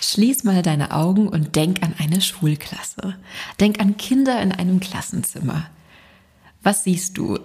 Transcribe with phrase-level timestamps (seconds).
[0.00, 3.16] Schließ mal deine Augen und denk an eine Schulklasse.
[3.60, 5.68] Denk an Kinder in einem Klassenzimmer.
[6.62, 7.38] Was siehst du?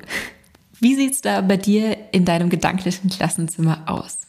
[0.79, 4.19] Wie sieht's da bei dir in deinem gedanklichen Klassenzimmer aus?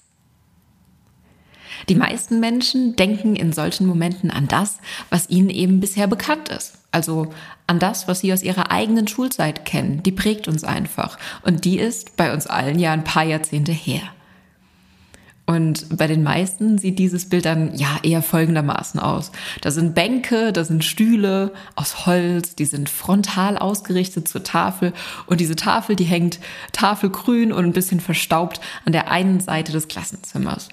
[1.89, 4.79] Die meisten Menschen denken in solchen Momenten an das,
[5.11, 6.79] was ihnen eben bisher bekannt ist.
[6.93, 7.33] Also
[7.67, 10.03] an das, was sie aus ihrer eigenen Schulzeit kennen.
[10.03, 11.19] Die prägt uns einfach.
[11.43, 14.03] Und die ist bei uns allen ja ein paar Jahrzehnte her.
[15.47, 19.31] Und bei den meisten sieht dieses Bild dann ja eher folgendermaßen aus.
[19.61, 24.95] Da sind Bänke, da sind Stühle aus Holz, die sind frontal ausgerichtet zur Tafel
[25.27, 26.41] und diese Tafel, die hängt
[26.73, 30.69] tafelgrün und ein bisschen verstaubt an der einen Seite des Klassenzimmers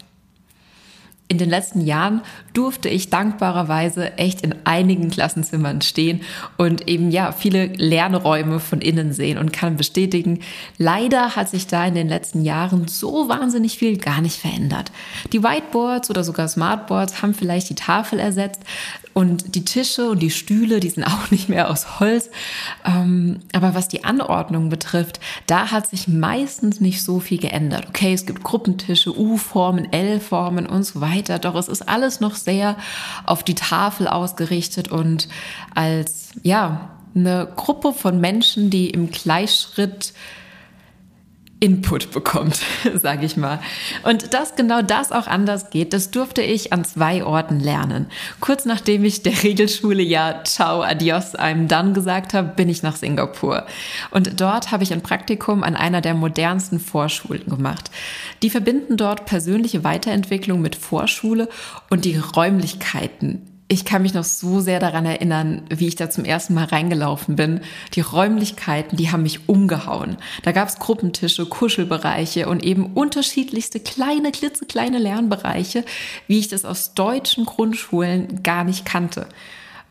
[1.32, 2.20] in den letzten Jahren
[2.54, 6.24] durfte ich dankbarerweise echt in einigen Klassenzimmern stehen
[6.58, 10.42] und eben ja viele Lernräume von innen sehen und kann bestätigen,
[10.78, 14.92] leider hat sich da in den letzten Jahren so wahnsinnig viel gar nicht verändert.
[15.32, 18.64] Die Whiteboards oder sogar Smartboards haben vielleicht die Tafel ersetzt,
[19.14, 22.30] und die Tische und die Stühle, die sind auch nicht mehr aus Holz.
[22.86, 27.88] Ähm, aber was die Anordnung betrifft, da hat sich meistens nicht so viel geändert.
[27.90, 31.40] Okay, es gibt Gruppentische, U-Formen, L-Formen und so weiter.
[31.40, 32.78] Doch es ist alles noch sehr
[33.26, 35.28] auf die Tafel ausgerichtet und
[35.76, 40.14] als, ja, eine Gruppe von Menschen, die im Gleichschritt
[41.62, 42.60] Input bekommt,
[42.96, 43.60] sage ich mal.
[44.02, 48.08] Und dass genau das auch anders geht, das durfte ich an zwei Orten lernen.
[48.40, 52.96] Kurz nachdem ich der Regelschule ja Ciao, Adios einem dann gesagt habe, bin ich nach
[52.96, 53.68] Singapur.
[54.10, 57.92] Und dort habe ich ein Praktikum an einer der modernsten Vorschulen gemacht.
[58.42, 61.48] Die verbinden dort persönliche Weiterentwicklung mit Vorschule
[61.92, 66.26] und die Räumlichkeiten ich kann mich noch so sehr daran erinnern, wie ich da zum
[66.26, 67.62] ersten Mal reingelaufen bin.
[67.94, 70.18] Die Räumlichkeiten, die haben mich umgehauen.
[70.44, 75.86] Da gab es Gruppentische, Kuschelbereiche und eben unterschiedlichste kleine, klitzekleine Lernbereiche,
[76.28, 79.28] wie ich das aus deutschen Grundschulen gar nicht kannte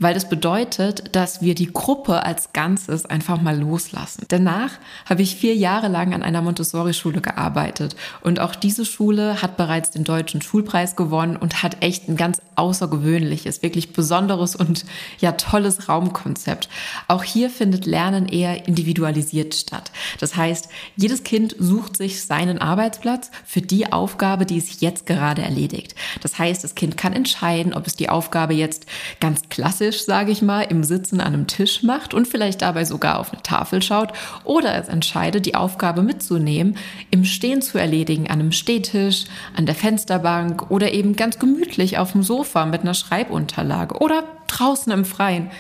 [0.01, 4.25] weil das bedeutet, dass wir die Gruppe als Ganzes einfach mal loslassen.
[4.29, 4.73] Danach
[5.05, 9.91] habe ich vier Jahre lang an einer Montessori-Schule gearbeitet und auch diese Schule hat bereits
[9.91, 14.87] den deutschen Schulpreis gewonnen und hat echt ein ganz außergewöhnliches, wirklich besonderes und
[15.21, 16.69] ja tolles Raumkonzept.
[17.07, 19.93] Auch hier findet Lernen eher individualisiert statt.
[20.19, 25.43] Das heißt, jedes Kind sucht sich seinen Arbeitsplatz für die Aufgabe, die es jetzt gerade
[25.43, 25.95] erledigt.
[26.23, 28.87] Das heißt, das Kind kann entscheiden, ob es die Aufgabe jetzt
[29.21, 32.85] ganz klassisch klassisch, sage ich mal, im Sitzen an einem Tisch macht und vielleicht dabei
[32.85, 34.13] sogar auf eine Tafel schaut
[34.45, 36.77] oder es entscheidet, die Aufgabe mitzunehmen,
[37.11, 39.25] im Stehen zu erledigen, an einem Stehtisch,
[39.57, 44.93] an der Fensterbank oder eben ganz gemütlich auf dem Sofa mit einer Schreibunterlage oder draußen
[44.93, 45.51] im Freien.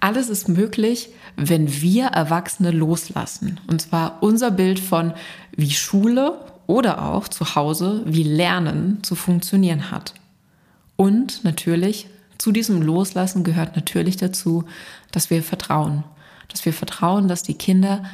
[0.00, 3.60] Alles ist möglich, wenn wir Erwachsene loslassen.
[3.66, 5.12] Und zwar unser Bild von,
[5.56, 10.14] wie Schule oder auch zu Hause, wie Lernen zu funktionieren hat.
[10.96, 12.08] Und natürlich
[12.38, 14.64] zu diesem Loslassen gehört natürlich dazu,
[15.12, 16.04] dass wir vertrauen.
[16.48, 18.04] Dass wir vertrauen, dass die Kinder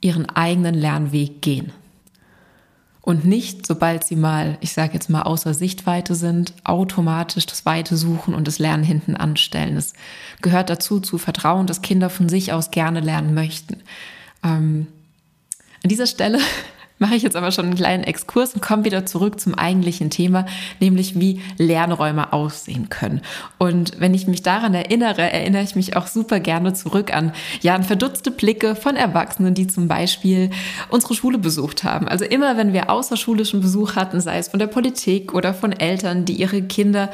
[0.00, 1.72] ihren eigenen Lernweg gehen.
[3.06, 7.96] Und nicht, sobald sie mal, ich sage jetzt mal, außer Sichtweite sind, automatisch das Weite
[7.96, 9.76] suchen und das Lernen hinten anstellen.
[9.76, 9.92] Es
[10.42, 13.76] gehört dazu, zu vertrauen, dass Kinder von sich aus gerne lernen möchten.
[14.42, 14.88] Ähm,
[15.84, 16.40] an dieser Stelle
[16.98, 20.46] mache ich jetzt aber schon einen kleinen Exkurs und komme wieder zurück zum eigentlichen Thema,
[20.80, 23.20] nämlich wie Lernräume aussehen können.
[23.58, 27.74] Und wenn ich mich daran erinnere, erinnere ich mich auch super gerne zurück an, ja,
[27.74, 30.50] an verdutzte Blicke von Erwachsenen, die zum Beispiel
[30.88, 32.08] unsere Schule besucht haben.
[32.08, 36.24] Also immer, wenn wir außerschulischen Besuch hatten, sei es von der Politik oder von Eltern,
[36.24, 37.10] die ihre Kinder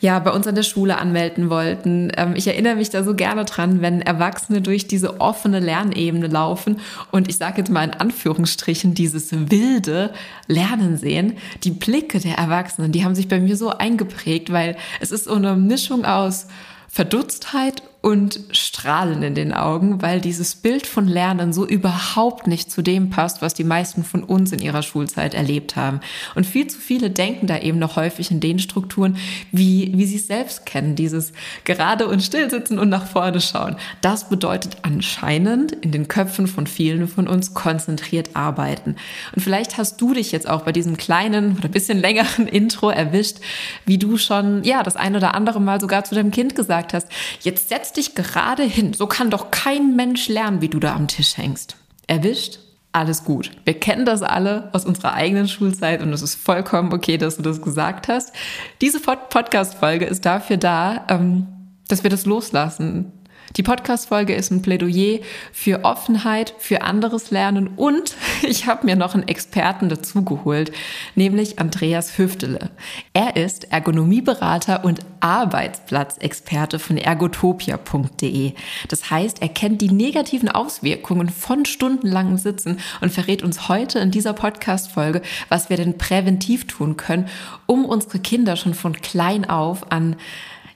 [0.00, 2.10] ja bei uns an der Schule anmelden wollten.
[2.16, 6.80] Ähm, ich erinnere mich da so gerne dran, wenn Erwachsene durch diese offene Lernebene laufen
[7.10, 10.12] und ich sage jetzt mal in Anführungsstrichen dieses wilde
[10.46, 11.34] Lernen sehen.
[11.64, 15.34] Die Blicke der Erwachsenen, die haben sich bei mir so eingeprägt, weil es ist so
[15.34, 16.46] eine Mischung aus
[16.88, 22.80] Verdutztheit und Strahlen in den Augen, weil dieses Bild von Lernen so überhaupt nicht zu
[22.80, 25.98] dem passt, was die meisten von uns in ihrer Schulzeit erlebt haben.
[26.36, 29.16] Und viel zu viele denken da eben noch häufig in den Strukturen,
[29.50, 31.32] wie, wie sie es selbst kennen, dieses
[31.64, 33.74] gerade und still sitzen und nach vorne schauen.
[34.02, 38.94] Das bedeutet anscheinend in den Köpfen von vielen von uns konzentriert arbeiten.
[39.34, 43.38] Und vielleicht hast du dich jetzt auch bei diesem kleinen oder bisschen längeren Intro erwischt,
[43.84, 47.08] wie du schon, ja, das ein oder andere Mal sogar zu deinem Kind gesagt hast,
[47.40, 48.92] jetzt setz dich gerade hin.
[48.94, 51.76] So kann doch kein Mensch lernen, wie du da am Tisch hängst.
[52.06, 52.58] Erwischt?
[52.92, 53.50] Alles gut.
[53.64, 57.42] Wir kennen das alle aus unserer eigenen Schulzeit und es ist vollkommen okay, dass du
[57.42, 58.32] das gesagt hast.
[58.80, 61.46] Diese Podcast-Folge ist dafür da, ähm,
[61.88, 63.12] dass wir das loslassen,
[63.56, 65.20] Die Podcast-Folge ist ein Plädoyer
[65.50, 70.72] für Offenheit, für anderes Lernen und ich habe mir noch einen Experten dazugeholt,
[71.14, 72.70] nämlich Andreas Hüftele.
[73.14, 78.52] Er ist Ergonomieberater und Arbeitsplatzexperte von ergotopia.de.
[78.88, 84.10] Das heißt, er kennt die negativen Auswirkungen von stundenlangem Sitzen und verrät uns heute in
[84.10, 87.28] dieser Podcast-Folge, was wir denn präventiv tun können,
[87.64, 90.16] um unsere Kinder schon von klein auf an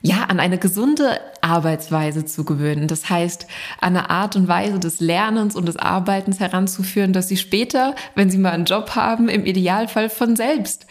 [0.01, 2.87] ja, an eine gesunde Arbeitsweise zu gewöhnen.
[2.87, 3.45] Das heißt,
[3.79, 8.29] an eine Art und Weise des Lernens und des Arbeitens heranzuführen, dass sie später, wenn
[8.29, 10.87] sie mal einen Job haben, im Idealfall von selbst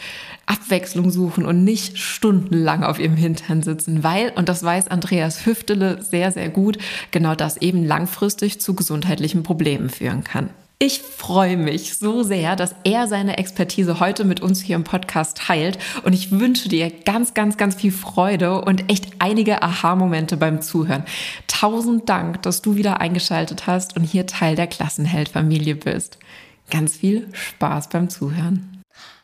[0.47, 6.03] Abwechslung suchen und nicht stundenlang auf ihrem Hintern sitzen, weil, und das weiß Andreas Hüftele
[6.03, 6.79] sehr, sehr gut,
[7.13, 10.51] genau das eben langfristig zu gesundheitlichen Problemen führen kann.
[10.83, 15.37] Ich freue mich so sehr, dass er seine Expertise heute mit uns hier im Podcast
[15.37, 20.63] teilt und ich wünsche dir ganz, ganz, ganz viel Freude und echt einige Aha-Momente beim
[20.63, 21.05] Zuhören.
[21.49, 26.17] Tausend Dank, dass du wieder eingeschaltet hast und hier Teil der Klassenheld-Familie bist.
[26.71, 28.70] Ganz viel Spaß beim Zuhören.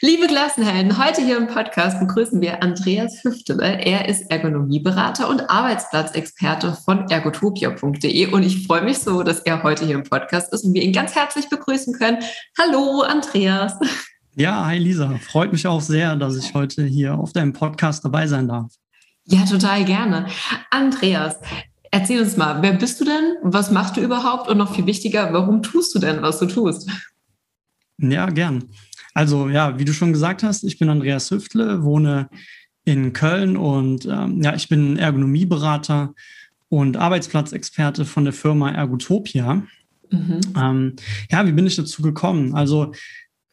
[0.00, 3.84] Liebe Klassenhelden, heute hier im Podcast begrüßen wir Andreas Hüftele.
[3.84, 9.86] Er ist Ergonomieberater und Arbeitsplatzexperte von ergotopia.de und ich freue mich so, dass er heute
[9.86, 12.18] hier im Podcast ist und wir ihn ganz herzlich begrüßen können.
[12.56, 13.72] Hallo, Andreas.
[14.36, 15.18] Ja, hi Lisa.
[15.20, 18.72] Freut mich auch sehr, dass ich heute hier auf deinem Podcast dabei sein darf.
[19.24, 20.28] Ja, total gerne.
[20.70, 21.40] Andreas,
[21.90, 23.34] erzähl uns mal, wer bist du denn?
[23.42, 24.48] Was machst du überhaupt?
[24.48, 26.88] Und noch viel wichtiger, warum tust du denn, was du tust?
[27.98, 28.70] Ja, gern.
[29.18, 32.30] Also ja, wie du schon gesagt hast, ich bin Andreas Hüftle, wohne
[32.84, 36.14] in Köln und ähm, ja, ich bin Ergonomieberater
[36.68, 39.64] und Arbeitsplatzexperte von der Firma Ergotopia.
[40.12, 40.40] Mhm.
[40.56, 40.96] Ähm,
[41.32, 42.54] ja, wie bin ich dazu gekommen?
[42.54, 42.92] Also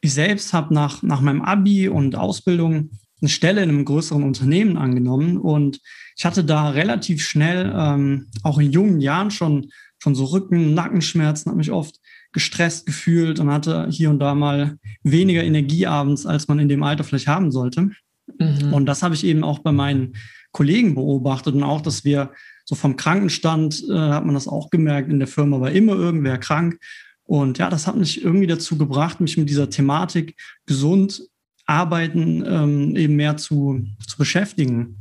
[0.00, 2.90] ich selbst habe nach, nach meinem Abi und Ausbildung
[3.20, 5.80] eine Stelle in einem größeren Unternehmen angenommen und
[6.16, 11.50] ich hatte da relativ schnell, ähm, auch in jungen Jahren schon, schon so Rücken, Nackenschmerzen,
[11.50, 11.98] habe mich oft
[12.36, 16.82] gestresst gefühlt und hatte hier und da mal weniger Energie abends, als man in dem
[16.82, 17.92] Alter vielleicht haben sollte.
[18.38, 18.74] Mhm.
[18.74, 20.16] Und das habe ich eben auch bei meinen
[20.52, 22.32] Kollegen beobachtet und auch, dass wir
[22.66, 26.36] so vom Krankenstand äh, hat man das auch gemerkt, in der Firma war immer irgendwer
[26.36, 26.78] krank.
[27.24, 30.36] Und ja, das hat mich irgendwie dazu gebracht, mich mit dieser Thematik
[30.66, 31.22] gesund
[31.64, 34.98] arbeiten ähm, eben mehr zu, zu beschäftigen.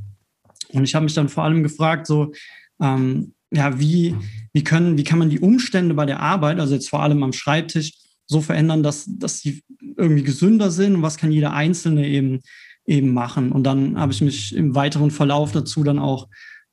[0.69, 2.31] Und ich habe mich dann vor allem gefragt, so,
[2.81, 4.15] ähm, ja, wie,
[4.53, 7.33] wie können, wie kann man die Umstände bei der Arbeit, also jetzt vor allem am
[7.33, 7.93] Schreibtisch,
[8.27, 9.63] so verändern, dass, dass sie
[9.97, 12.39] irgendwie gesünder sind und was kann jeder Einzelne eben,
[12.85, 13.51] eben machen.
[13.51, 16.27] Und dann habe ich mich im weiteren Verlauf dazu dann auch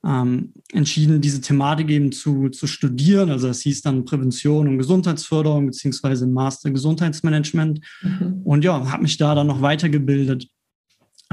[0.05, 3.31] ähm, entschieden, diese Thematik eben zu, zu studieren.
[3.31, 7.81] Also es hieß dann Prävention und Gesundheitsförderung beziehungsweise Master Gesundheitsmanagement.
[8.03, 8.41] Mhm.
[8.45, 10.49] Und ja, habe mich da dann noch weitergebildet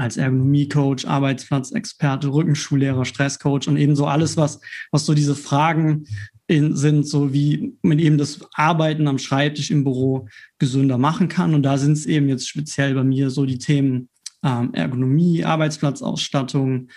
[0.00, 4.60] als Ergonomie-Coach, Arbeitsplatzexperte, Rückenschullehrer, Stresscoach und eben so alles, was,
[4.90, 6.06] was so diese Fragen
[6.46, 10.26] in, sind, so wie man eben das Arbeiten am Schreibtisch im Büro
[10.58, 11.54] gesünder machen kann.
[11.54, 14.08] Und da sind es eben jetzt speziell bei mir so die Themen
[14.42, 16.88] ähm, Ergonomie, Arbeitsplatzausstattung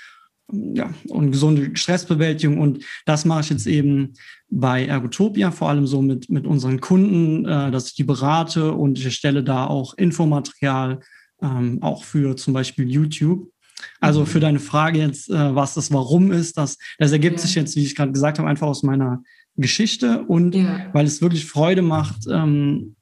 [0.51, 2.57] ja, und gesunde Stressbewältigung.
[2.57, 4.13] Und das mache ich jetzt eben
[4.49, 8.97] bei Ergotopia, vor allem so mit, mit unseren Kunden, äh, dass ich die berate und
[8.97, 11.01] ich erstelle da auch Infomaterial
[11.43, 13.51] ähm, auch für zum Beispiel YouTube.
[13.99, 14.25] Also mhm.
[14.27, 17.45] für deine Frage jetzt, äh, was das Warum ist, das, das ergibt ja.
[17.45, 19.21] sich jetzt, wie ich gerade gesagt habe, einfach aus meiner
[19.57, 20.89] Geschichte und ja.
[20.93, 22.95] weil es wirklich Freude macht, ähm,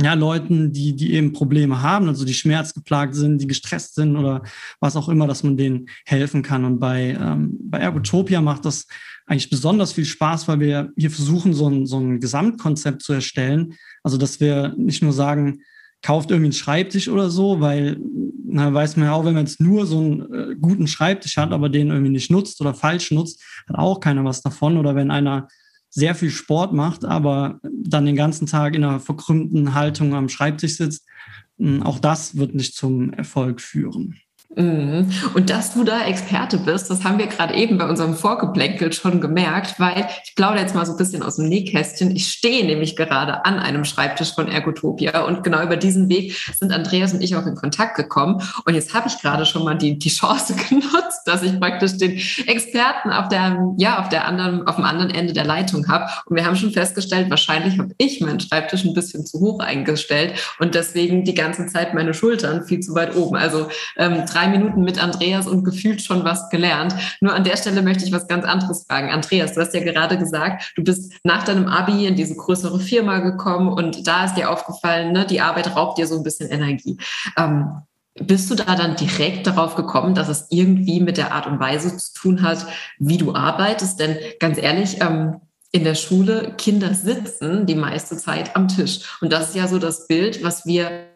[0.00, 4.42] ja, Leuten, die, die eben Probleme haben, also die schmerzgeplagt sind, die gestresst sind oder
[4.80, 6.64] was auch immer, dass man denen helfen kann.
[6.64, 8.86] Und bei, ähm, bei Ergotopia macht das
[9.26, 13.74] eigentlich besonders viel Spaß, weil wir hier versuchen, so ein, so ein Gesamtkonzept zu erstellen.
[14.02, 15.60] Also, dass wir nicht nur sagen,
[16.04, 17.98] kauft irgendwie einen Schreibtisch oder so, weil
[18.46, 21.50] na, weiß man ja auch, wenn man jetzt nur so einen äh, guten Schreibtisch hat,
[21.50, 24.76] aber den irgendwie nicht nutzt oder falsch nutzt, hat auch keiner was davon.
[24.76, 25.48] Oder wenn einer
[25.88, 30.76] sehr viel Sport macht, aber dann den ganzen Tag in einer verkrümmten Haltung am Schreibtisch
[30.76, 31.06] sitzt,
[31.58, 34.14] hm, auch das wird nicht zum Erfolg führen.
[34.56, 35.10] Mhm.
[35.34, 39.20] Und dass du da Experte bist, das haben wir gerade eben bei unserem Vorgeplänkel schon
[39.20, 42.14] gemerkt, weil ich plaudere jetzt mal so ein bisschen aus dem Nähkästchen.
[42.14, 46.72] Ich stehe nämlich gerade an einem Schreibtisch von Ergotopia und genau über diesen Weg sind
[46.72, 48.42] Andreas und ich auch in Kontakt gekommen.
[48.64, 52.20] Und jetzt habe ich gerade schon mal die, die Chance genutzt, dass ich praktisch den
[52.46, 56.06] Experten auf der, ja, auf der anderen, auf dem anderen Ende der Leitung habe.
[56.26, 60.34] Und wir haben schon festgestellt, wahrscheinlich habe ich meinen Schreibtisch ein bisschen zu hoch eingestellt
[60.58, 63.36] und deswegen die ganze Zeit meine Schultern viel zu weit oben.
[63.36, 66.94] Also ähm, drei drei Minuten mit Andreas und gefühlt schon was gelernt.
[67.20, 69.10] Nur an der Stelle möchte ich was ganz anderes fragen.
[69.10, 73.20] Andreas, du hast ja gerade gesagt, du bist nach deinem Abi in diese größere Firma
[73.20, 76.98] gekommen und da ist dir aufgefallen, ne, die Arbeit raubt dir so ein bisschen Energie.
[77.38, 77.82] Ähm,
[78.20, 81.96] bist du da dann direkt darauf gekommen, dass es irgendwie mit der Art und Weise
[81.96, 82.66] zu tun hat,
[82.98, 83.98] wie du arbeitest?
[83.98, 85.40] Denn ganz ehrlich, ähm,
[85.72, 89.00] in der Schule, Kinder sitzen die meiste Zeit am Tisch.
[89.20, 91.08] Und das ist ja so das Bild, was wir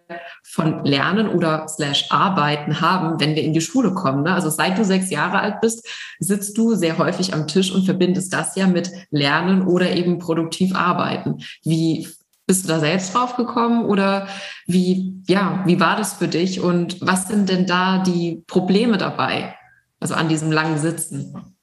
[0.51, 4.23] von Lernen oder slash Arbeiten haben, wenn wir in die Schule kommen.
[4.23, 4.33] Ne?
[4.33, 5.87] Also seit du sechs Jahre alt bist,
[6.19, 10.75] sitzt du sehr häufig am Tisch und verbindest das ja mit Lernen oder eben produktiv
[10.75, 11.39] arbeiten.
[11.65, 12.09] Wie
[12.47, 14.27] bist du da selbst drauf gekommen oder
[14.67, 19.55] wie, ja, wie war das für dich und was sind denn da die Probleme dabei?
[20.01, 21.58] Also an diesem langen Sitzen?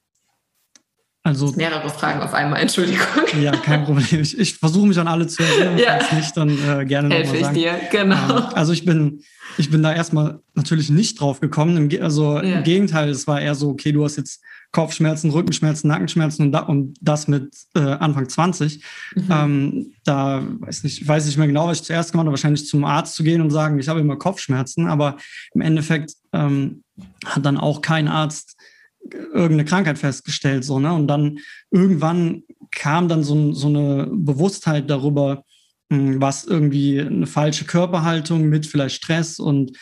[1.25, 3.03] Also mehrere Fragen auf einmal, Entschuldigung.
[3.41, 4.22] Ja, kein Problem.
[4.22, 5.79] Ich, ich versuche mich an alle zu erinnern.
[5.79, 5.98] Ja.
[5.98, 7.55] Falls nicht, dann äh, gerne nochmal sagen.
[7.55, 8.38] ich dir, genau.
[8.38, 9.24] Ähm, also ich bin,
[9.58, 11.89] ich bin da erstmal natürlich nicht drauf gekommen.
[11.89, 12.58] Im, also ja.
[12.58, 14.39] im Gegenteil, es war eher so, okay, du hast jetzt
[14.72, 18.84] Kopfschmerzen, Rückenschmerzen, Nackenschmerzen und, da, und das mit äh, Anfang 20.
[19.15, 19.27] Mhm.
[19.32, 22.86] Ähm, da weiß nicht, weiß nicht mehr genau, was ich zuerst gemacht habe, wahrscheinlich zum
[22.86, 25.17] Arzt zu gehen und sagen, ich habe immer Kopfschmerzen, aber
[25.55, 26.84] im Endeffekt ähm,
[27.25, 28.58] hat dann auch kein Arzt
[29.12, 30.94] irgendeine Krankheit festgestellt, so, ne?
[30.94, 31.40] Und dann
[31.72, 35.44] irgendwann kam dann so, so eine Bewusstheit darüber,
[35.92, 39.78] hm, was irgendwie eine falsche Körperhaltung mit vielleicht Stress und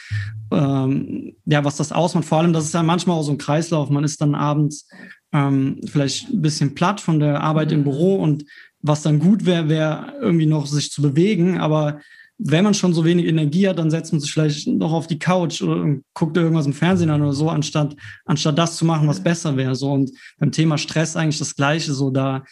[0.51, 2.25] ähm, ja, was das ausmacht.
[2.25, 3.89] Vor allem, das ist ja manchmal auch so ein Kreislauf.
[3.89, 4.87] Man ist dann abends
[5.31, 8.45] ähm, vielleicht ein bisschen platt von der Arbeit im Büro und
[8.81, 12.01] was dann gut wäre, wäre irgendwie noch sich zu bewegen, aber
[12.37, 15.19] wenn man schon so wenig Energie hat, dann setzt man sich vielleicht noch auf die
[15.19, 19.23] Couch oder guckt irgendwas im Fernsehen an oder so, anstatt, anstatt das zu machen, was
[19.23, 19.75] besser wäre.
[19.75, 19.91] So.
[19.91, 21.93] Und beim Thema Stress eigentlich das Gleiche.
[21.93, 22.43] So, da,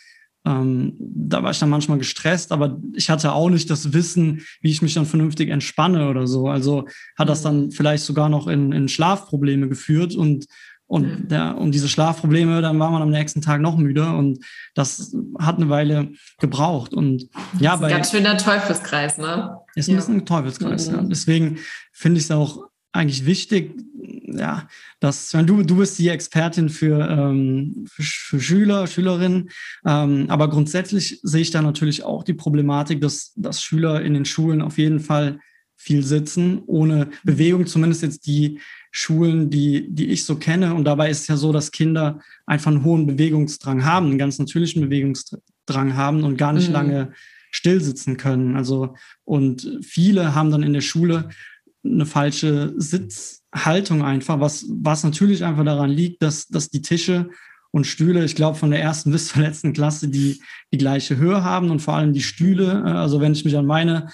[0.46, 4.72] ähm, da war ich dann manchmal gestresst, aber ich hatte auch nicht das Wissen, wie
[4.72, 6.48] ich mich dann vernünftig entspanne oder so.
[6.48, 10.46] Also hat das dann vielleicht sogar noch in, in Schlafprobleme geführt und
[10.92, 14.44] und, ja, und diese Schlafprobleme, dann war man am nächsten Tag noch müde und
[14.76, 16.94] das hat eine Weile gebraucht.
[16.94, 17.30] Und
[17.62, 17.90] ja, bei.
[17.90, 19.58] Ganz schöner Teufelskreis, ne?
[19.74, 19.98] Ist ein ja.
[20.00, 20.96] bisschen ein Teufelskreis, mhm.
[20.96, 21.02] ja.
[21.04, 21.60] Deswegen
[21.94, 23.74] finde ich es auch eigentlich wichtig,
[24.26, 24.68] ja,
[25.00, 29.50] dass, wenn du, du bist die Expertin für, ähm, für, für Schüler, Schülerinnen,
[29.86, 34.26] ähm, aber grundsätzlich sehe ich da natürlich auch die Problematik, dass, dass Schüler in den
[34.26, 35.40] Schulen auf jeden Fall
[35.82, 38.60] viel sitzen, ohne Bewegung, zumindest jetzt die,
[38.92, 40.76] Schulen, die, die ich so kenne.
[40.76, 44.38] Und dabei ist es ja so, dass Kinder einfach einen hohen Bewegungsdrang haben, einen ganz
[44.38, 46.74] natürlichen Bewegungsdrang haben und gar nicht mhm.
[46.74, 47.14] lange
[47.52, 48.58] still sitzen können.
[48.58, 51.30] Also, und viele haben dann in der Schule
[51.84, 57.30] eine falsche Sitzhaltung einfach, was, was natürlich einfach daran liegt, dass, dass die Tische
[57.72, 60.42] und Stühle, ich glaube, von der ersten bis zur letzten Klasse die,
[60.74, 62.84] die gleiche Höhe haben und vor allem die Stühle.
[62.84, 64.10] Also wenn ich mich an meine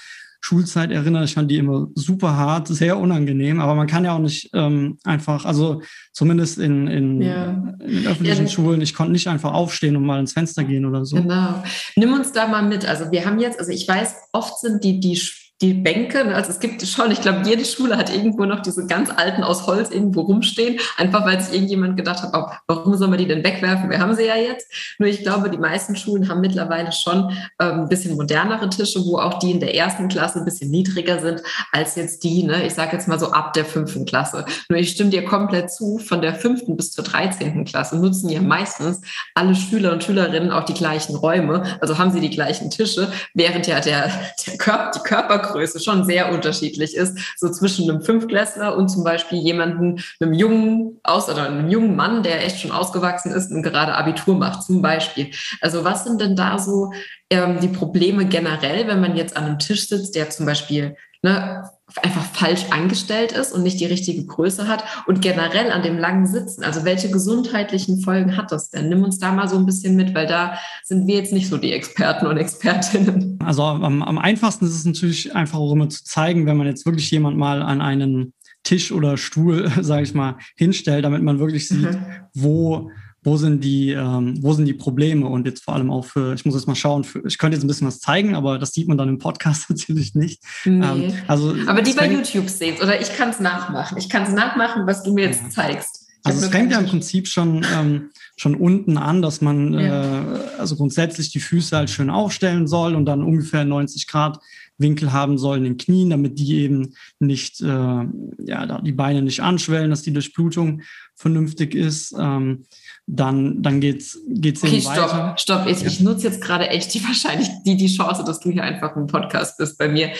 [0.47, 1.25] Schulzeit erinnere.
[1.25, 4.97] Ich fand die immer super hart, sehr unangenehm, aber man kann ja auch nicht ähm,
[5.03, 5.81] einfach, also
[6.13, 7.75] zumindest in, in, ja.
[7.85, 11.03] in öffentlichen ja, Schulen, ich konnte nicht einfach aufstehen und mal ins Fenster gehen oder
[11.03, 11.17] so.
[11.17, 11.61] Genau.
[11.97, 12.87] Nimm uns da mal mit.
[12.87, 15.21] Also wir haben jetzt, also ich weiß, oft sind die, die
[15.61, 18.85] die Bänke, ne, also es gibt schon, ich glaube, jede Schule hat irgendwo noch diese
[18.85, 23.07] ganz alten aus Holz irgendwo rumstehen, einfach weil sich irgendjemand gedacht hat, oh, warum soll
[23.07, 23.89] man die denn wegwerfen?
[23.89, 24.67] Wir haben sie ja jetzt.
[24.99, 29.17] Nur ich glaube, die meisten Schulen haben mittlerweile schon ähm, ein bisschen modernere Tische, wo
[29.17, 32.75] auch die in der ersten Klasse ein bisschen niedriger sind als jetzt die, ne, ich
[32.75, 34.45] sage jetzt mal so ab der fünften Klasse.
[34.69, 38.41] Nur ich stimme dir komplett zu, von der fünften bis zur dreizehnten Klasse nutzen ja
[38.41, 39.01] meistens
[39.33, 43.65] alle Schüler und Schülerinnen auch die gleichen Räume, also haben sie die gleichen Tische, während
[43.65, 44.11] ja der,
[44.45, 47.17] der Körper, die Körper Körpergröße schon sehr unterschiedlich ist.
[47.37, 52.23] So zwischen einem Fünfklässler und zum Beispiel jemanden, einem jungen, aus, oder einem jungen Mann,
[52.23, 55.31] der echt schon ausgewachsen ist und gerade Abitur macht, zum Beispiel.
[55.61, 56.91] Also was sind denn da so
[57.29, 61.69] ähm, die Probleme generell, wenn man jetzt an einem Tisch sitzt, der zum Beispiel ne,
[62.03, 66.27] einfach falsch angestellt ist und nicht die richtige Größe hat und generell an dem langen
[66.27, 66.63] Sitzen.
[66.63, 68.89] Also welche gesundheitlichen Folgen hat das denn?
[68.89, 71.57] Nimm uns da mal so ein bisschen mit, weil da sind wir jetzt nicht so
[71.57, 73.39] die Experten und Expertinnen.
[73.43, 76.85] Also am, am einfachsten ist es natürlich einfach auch immer zu zeigen, wenn man jetzt
[76.85, 81.69] wirklich jemand mal an einen Tisch oder Stuhl, sage ich mal, hinstellt, damit man wirklich
[81.69, 82.05] sieht, mhm.
[82.33, 82.91] wo
[83.23, 86.45] wo sind die, ähm, wo sind die Probleme und jetzt vor allem auch für, ich
[86.45, 88.87] muss jetzt mal schauen, für, ich könnte jetzt ein bisschen was zeigen, aber das sieht
[88.87, 90.41] man dann im Podcast natürlich nicht.
[90.65, 90.85] Nee.
[90.85, 93.97] Ähm, also, aber die bei YouTube sehen oder ich kann es nachmachen.
[93.97, 95.49] Ich kann es nachmachen, was du mir jetzt ja.
[95.49, 96.07] zeigst.
[96.23, 100.21] Also es fängt ja im Prinzip schon, ähm, schon unten an, dass man ja.
[100.21, 104.39] äh, also grundsätzlich die Füße halt schön aufstellen soll und dann ungefähr 90 Grad
[104.77, 109.41] Winkel haben soll in den Knien, damit die eben nicht, äh, ja, die Beine nicht
[109.41, 110.81] anschwellen, dass die Durchblutung
[111.15, 112.13] vernünftig ist.
[112.17, 112.65] Ähm,
[113.07, 115.35] dann, dann geht's, geht's okay, stopp, weiter.
[115.37, 115.67] stopp.
[115.67, 115.87] Ich, ja.
[115.87, 119.07] ich nutze jetzt gerade echt die wahrscheinlich die, die Chance, dass du hier einfach ein
[119.07, 120.11] Podcast bist bei mir.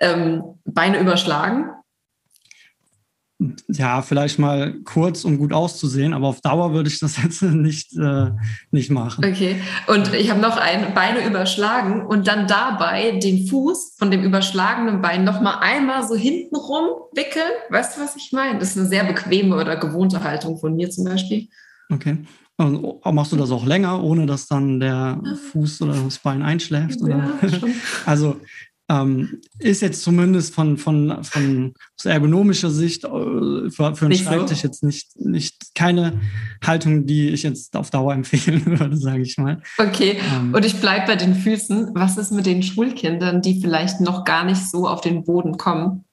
[0.00, 1.70] Ähm, Beine überschlagen
[3.68, 7.96] ja, vielleicht mal kurz, um gut auszusehen, aber auf Dauer würde ich das jetzt nicht,
[7.96, 8.30] äh,
[8.72, 9.24] nicht machen.
[9.24, 14.24] Okay, und ich habe noch ein Beine überschlagen und dann dabei den Fuß von dem
[14.24, 17.44] überschlagenen Bein nochmal einmal so hintenrum wickeln.
[17.70, 18.58] Weißt du, was ich meine?
[18.58, 21.48] Das ist eine sehr bequeme oder gewohnte Haltung von mir zum Beispiel.
[21.90, 22.18] Okay.
[22.56, 26.98] Und machst du das auch länger, ohne dass dann der Fuß oder das Bein einschläft?
[27.06, 27.38] Ja,
[28.06, 28.40] also
[28.90, 34.24] ähm, ist jetzt zumindest von, von, von aus ergonomischer Sicht äh, für, für einen nicht
[34.24, 34.66] Schreibtisch so.
[34.66, 36.20] jetzt nicht, nicht keine
[36.64, 39.62] Haltung, die ich jetzt auf Dauer empfehlen würde, sage ich mal.
[39.76, 41.90] Okay, ähm, und ich bleibe bei den Füßen.
[41.94, 46.04] Was ist mit den Schulkindern, die vielleicht noch gar nicht so auf den Boden kommen?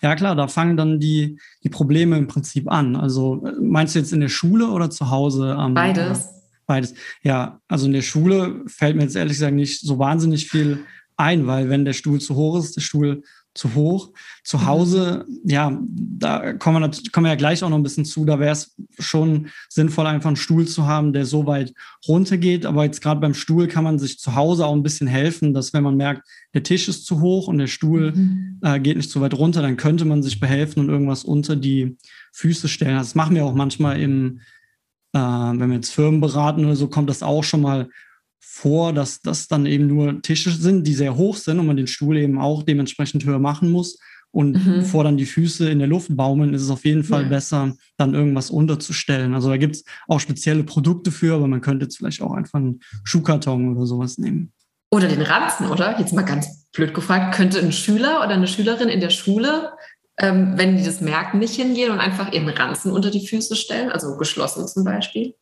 [0.00, 2.96] Ja klar, da fangen dann die, die Probleme im Prinzip an.
[2.96, 5.56] Also meinst du jetzt in der Schule oder zu Hause?
[5.58, 6.28] Ähm, beides.
[6.66, 6.94] Beides.
[7.22, 10.84] Ja, also in der Schule fällt mir jetzt ehrlich gesagt nicht so wahnsinnig viel
[11.16, 13.22] ein, weil wenn der Stuhl zu hoch ist, der Stuhl
[13.58, 14.10] zu hoch.
[14.44, 14.66] Zu mhm.
[14.66, 18.24] Hause, ja, da kommen wir, kommen wir ja gleich auch noch ein bisschen zu.
[18.24, 21.74] Da wäre es schon sinnvoll, einfach einen Stuhl zu haben, der so weit
[22.06, 22.64] runtergeht.
[22.64, 25.72] Aber jetzt gerade beim Stuhl kann man sich zu Hause auch ein bisschen helfen, dass
[25.72, 28.60] wenn man merkt, der Tisch ist zu hoch und der Stuhl mhm.
[28.62, 31.96] äh, geht nicht so weit runter, dann könnte man sich behelfen und irgendwas unter die
[32.32, 32.96] Füße stellen.
[32.96, 34.40] Das machen wir auch manchmal im,
[35.12, 37.88] äh, wenn wir jetzt Firmen beraten oder so, kommt das auch schon mal
[38.40, 41.86] vor, dass das dann eben nur Tische sind, die sehr hoch sind und man den
[41.86, 43.98] Stuhl eben auch dementsprechend höher machen muss.
[44.30, 44.80] Und mhm.
[44.80, 47.28] bevor dann die Füße in der Luft baumeln, ist es auf jeden Fall ja.
[47.28, 49.34] besser, dann irgendwas unterzustellen.
[49.34, 52.58] Also da gibt es auch spezielle Produkte für, aber man könnte jetzt vielleicht auch einfach
[52.58, 54.52] einen Schuhkarton oder sowas nehmen.
[54.90, 55.98] Oder den Ranzen, oder?
[55.98, 59.72] Jetzt mal ganz blöd gefragt, könnte ein Schüler oder eine Schülerin in der Schule,
[60.18, 63.90] ähm, wenn die das merken, nicht hingehen und einfach ihren Ranzen unter die Füße stellen,
[63.90, 65.34] also geschlossen zum Beispiel?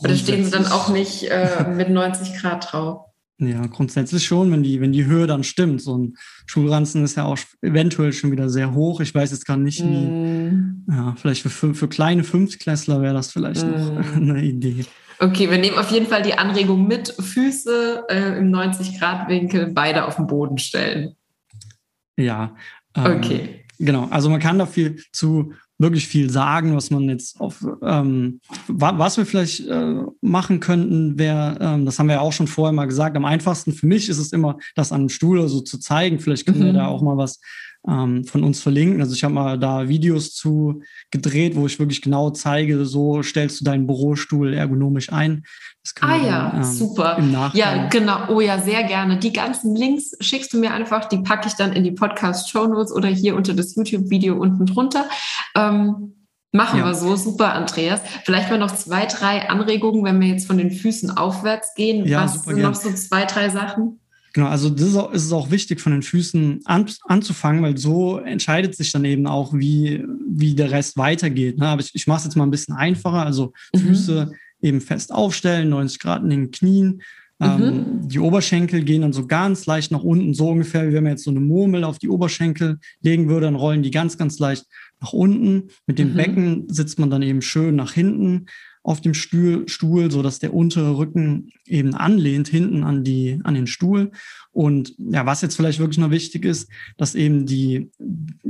[0.00, 3.06] Oder stehen sie dann auch nicht äh, mit 90 Grad drauf?
[3.38, 5.82] Ja, grundsätzlich schon, wenn die, wenn die Höhe dann stimmt.
[5.82, 9.00] So ein Schulranzen ist ja auch eventuell schon wieder sehr hoch.
[9.00, 10.06] Ich weiß jetzt gar nicht, wie.
[10.06, 10.86] Mm.
[10.88, 13.70] Ja, vielleicht für, für kleine Fünftklässler wäre das vielleicht mm.
[13.70, 14.86] noch eine Idee.
[15.18, 17.08] Okay, wir nehmen auf jeden Fall die Anregung mit.
[17.08, 21.14] Füße äh, im 90-Grad-Winkel beide auf den Boden stellen.
[22.16, 22.56] Ja.
[22.94, 23.64] Ähm, okay.
[23.78, 28.40] Genau, also man kann da viel zu wirklich viel sagen, was man jetzt auf, ähm,
[28.68, 32.72] was wir vielleicht äh, machen könnten, wäre, ähm, das haben wir ja auch schon vorher
[32.72, 35.78] mal gesagt, am einfachsten für mich ist es immer, das an einem Stuhl so zu
[35.78, 36.18] zeigen.
[36.18, 36.64] Vielleicht können mhm.
[36.64, 37.40] wir da auch mal was
[37.88, 39.00] ähm, von uns verlinken.
[39.00, 43.60] Also ich habe mal da Videos zu gedreht, wo ich wirklich genau zeige, so stellst
[43.60, 45.44] du deinen Bürostuhl ergonomisch ein.
[46.00, 47.18] ah ja, dann, ähm, super.
[47.54, 48.28] Ja, genau.
[48.28, 49.18] Oh ja, sehr gerne.
[49.18, 52.92] Die ganzen Links schickst du mir einfach, die packe ich dann in die Podcast-Show Notes
[52.92, 55.08] oder hier unter das YouTube-Video unten drunter.
[55.54, 56.12] Ähm,
[56.52, 56.86] Machen ja.
[56.86, 57.16] wir so.
[57.16, 58.00] Super, Andreas.
[58.24, 62.06] Vielleicht mal noch zwei, drei Anregungen, wenn wir jetzt von den Füßen aufwärts gehen.
[62.06, 62.70] Ja, Was sind gern.
[62.70, 64.00] noch so zwei, drei Sachen?
[64.36, 67.78] Genau, also das ist, auch, ist es auch wichtig, von den Füßen an, anzufangen, weil
[67.78, 71.56] so entscheidet sich dann eben auch, wie, wie der Rest weitergeht.
[71.56, 71.66] Ne?
[71.66, 73.24] Aber ich, ich mache es jetzt mal ein bisschen einfacher.
[73.24, 73.78] Also mhm.
[73.78, 77.00] Füße eben fest aufstellen, 90 Grad in den Knien.
[77.40, 78.08] Ähm, mhm.
[78.08, 81.24] die Oberschenkel gehen dann so ganz leicht nach unten, so ungefähr wie wenn man jetzt
[81.24, 84.66] so eine Murmel auf die Oberschenkel legen würde, dann rollen die ganz, ganz leicht
[85.00, 85.70] nach unten.
[85.86, 86.16] Mit dem mhm.
[86.16, 88.48] Becken sitzt man dann eben schön nach hinten
[88.86, 93.54] auf dem Stuhl, Stuhl, so dass der untere Rücken eben anlehnt hinten an die, an
[93.54, 94.12] den Stuhl.
[94.52, 97.90] Und ja, was jetzt vielleicht wirklich noch wichtig ist, dass eben die,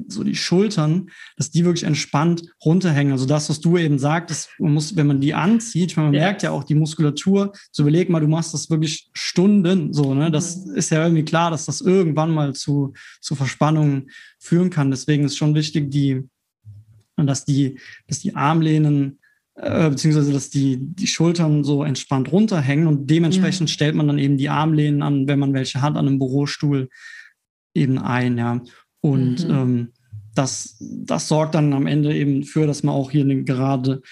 [0.09, 3.15] so die Schultern, dass die wirklich entspannt runterhängen.
[3.15, 6.21] Also das, was du eben sagtest, man muss, wenn man die anzieht, man ja.
[6.21, 10.31] merkt ja auch die Muskulatur, so überleg mal, du machst das wirklich Stunden, so, ne,
[10.31, 10.75] das mhm.
[10.75, 14.91] ist ja irgendwie klar, dass das irgendwann mal zu, zu Verspannungen führen kann.
[14.91, 16.25] Deswegen ist schon wichtig, die,
[17.17, 19.19] dass die, dass die Armlehnen
[19.57, 23.75] äh, beziehungsweise dass die, die Schultern so entspannt runterhängen und dementsprechend ja.
[23.75, 26.89] stellt man dann eben die Armlehnen an, wenn man welche hat, an einem Bürostuhl
[27.75, 28.61] eben ein, ja.
[29.01, 29.55] Und mhm.
[29.55, 29.93] ähm,
[30.35, 34.03] das, das sorgt dann am Ende eben für, dass man auch hier eine gerade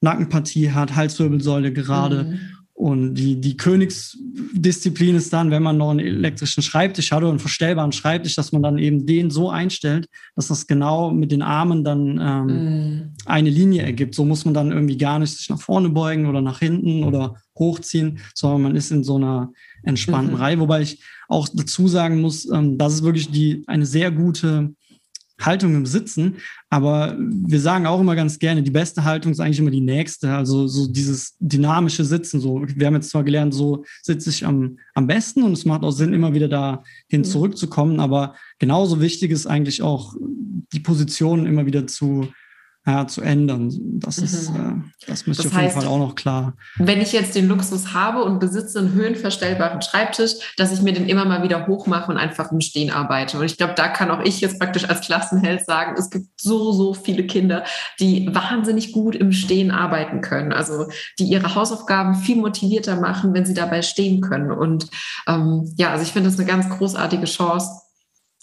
[0.00, 2.24] Nackenpartie hat, Halswirbelsäule gerade.
[2.24, 2.40] Mhm.
[2.78, 7.40] Und die, die Königsdisziplin ist dann, wenn man noch einen elektrischen Schreibtisch hat oder einen
[7.40, 11.82] verstellbaren Schreibtisch, dass man dann eben den so einstellt, dass das genau mit den Armen
[11.82, 13.14] dann ähm, mm.
[13.26, 14.14] eine Linie ergibt.
[14.14, 17.34] So muss man dann irgendwie gar nicht sich nach vorne beugen oder nach hinten oder
[17.58, 19.50] hochziehen, sondern man ist in so einer
[19.82, 20.40] entspannten mhm.
[20.40, 20.60] Reihe.
[20.60, 24.72] Wobei ich auch dazu sagen muss, ähm, das ist wirklich die, eine sehr gute
[25.40, 26.36] Haltung im Sitzen.
[26.70, 30.32] Aber wir sagen auch immer ganz gerne, die beste Haltung ist eigentlich immer die nächste.
[30.32, 32.40] Also so dieses dynamische Sitzen.
[32.40, 35.82] So, wir haben jetzt zwar gelernt, so sitze ich am, am besten und es macht
[35.82, 37.24] auch Sinn, immer wieder dahin mhm.
[37.24, 38.00] zurückzukommen.
[38.00, 40.14] Aber genauso wichtig ist eigentlich auch
[40.72, 42.28] die Position immer wieder zu
[42.88, 43.70] ja, zu ändern.
[44.00, 44.24] Das mhm.
[44.24, 44.52] ist, äh,
[45.06, 46.54] das müsste das auf jeden Fall auch noch klar.
[46.76, 51.06] Wenn ich jetzt den Luxus habe und besitze einen höhenverstellbaren Schreibtisch, dass ich mir den
[51.06, 53.38] immer mal wieder hochmache und einfach im Stehen arbeite.
[53.38, 56.72] Und ich glaube, da kann auch ich jetzt praktisch als Klassenheld sagen, es gibt so,
[56.72, 57.64] so viele Kinder,
[58.00, 60.52] die wahnsinnig gut im Stehen arbeiten können.
[60.52, 64.50] Also die ihre Hausaufgaben viel motivierter machen, wenn sie dabei stehen können.
[64.50, 64.88] Und
[65.26, 67.68] ähm, ja, also ich finde das eine ganz großartige Chance,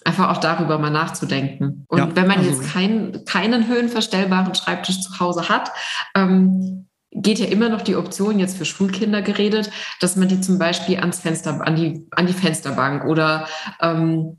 [0.06, 1.84] einfach auch darüber mal nachzudenken.
[1.88, 5.72] Und ja, wenn man also jetzt kein, keinen höhenverstellbaren Schreibtisch zu Hause hat,
[6.14, 10.58] ähm, geht ja immer noch die Option, jetzt für Schulkinder geredet, dass man die zum
[10.58, 13.46] Beispiel ans Fenster, an die, an die Fensterbank oder
[13.80, 14.36] ähm,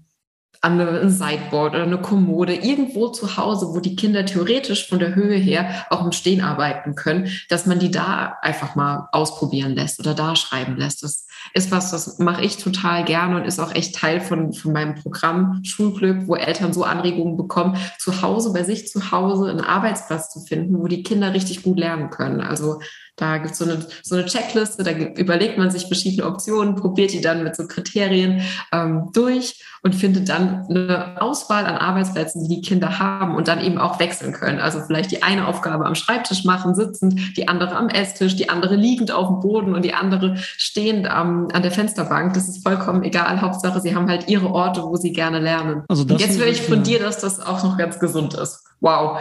[0.62, 5.16] an ein Sideboard oder eine Kommode, irgendwo zu Hause, wo die Kinder theoretisch von der
[5.16, 10.00] Höhe her auch im Stehen arbeiten können, dass man die da einfach mal ausprobieren lässt
[10.00, 11.04] oder da schreiben lässt.
[11.04, 14.74] Das ist was, das mache ich total gerne und ist auch echt Teil von, von
[14.74, 19.62] meinem Programm Schulglück, wo Eltern so Anregungen bekommen, zu Hause, bei sich zu Hause einen
[19.62, 22.42] Arbeitsplatz zu finden, wo die Kinder richtig gut lernen können.
[22.42, 22.80] Also
[23.18, 27.14] da gibt es so eine, so eine Checkliste, da überlegt man sich verschiedene Optionen, probiert
[27.14, 32.56] die dann mit so Kriterien ähm, durch und findet dann eine Auswahl an Arbeitsplätzen, die
[32.56, 34.60] die Kinder haben und dann eben auch wechseln können.
[34.60, 38.76] Also vielleicht die eine Aufgabe am Schreibtisch machen, sitzend, die andere am Esstisch, die andere
[38.76, 42.34] liegend auf dem Boden und die andere stehend am, an der Fensterbank.
[42.34, 43.42] Das ist vollkommen egal.
[43.42, 45.84] Hauptsache, sie haben halt ihre Orte, wo sie gerne lernen.
[45.88, 48.64] Also das jetzt höre ich von dir, dass das auch noch ganz gesund ist.
[48.80, 49.20] Wow.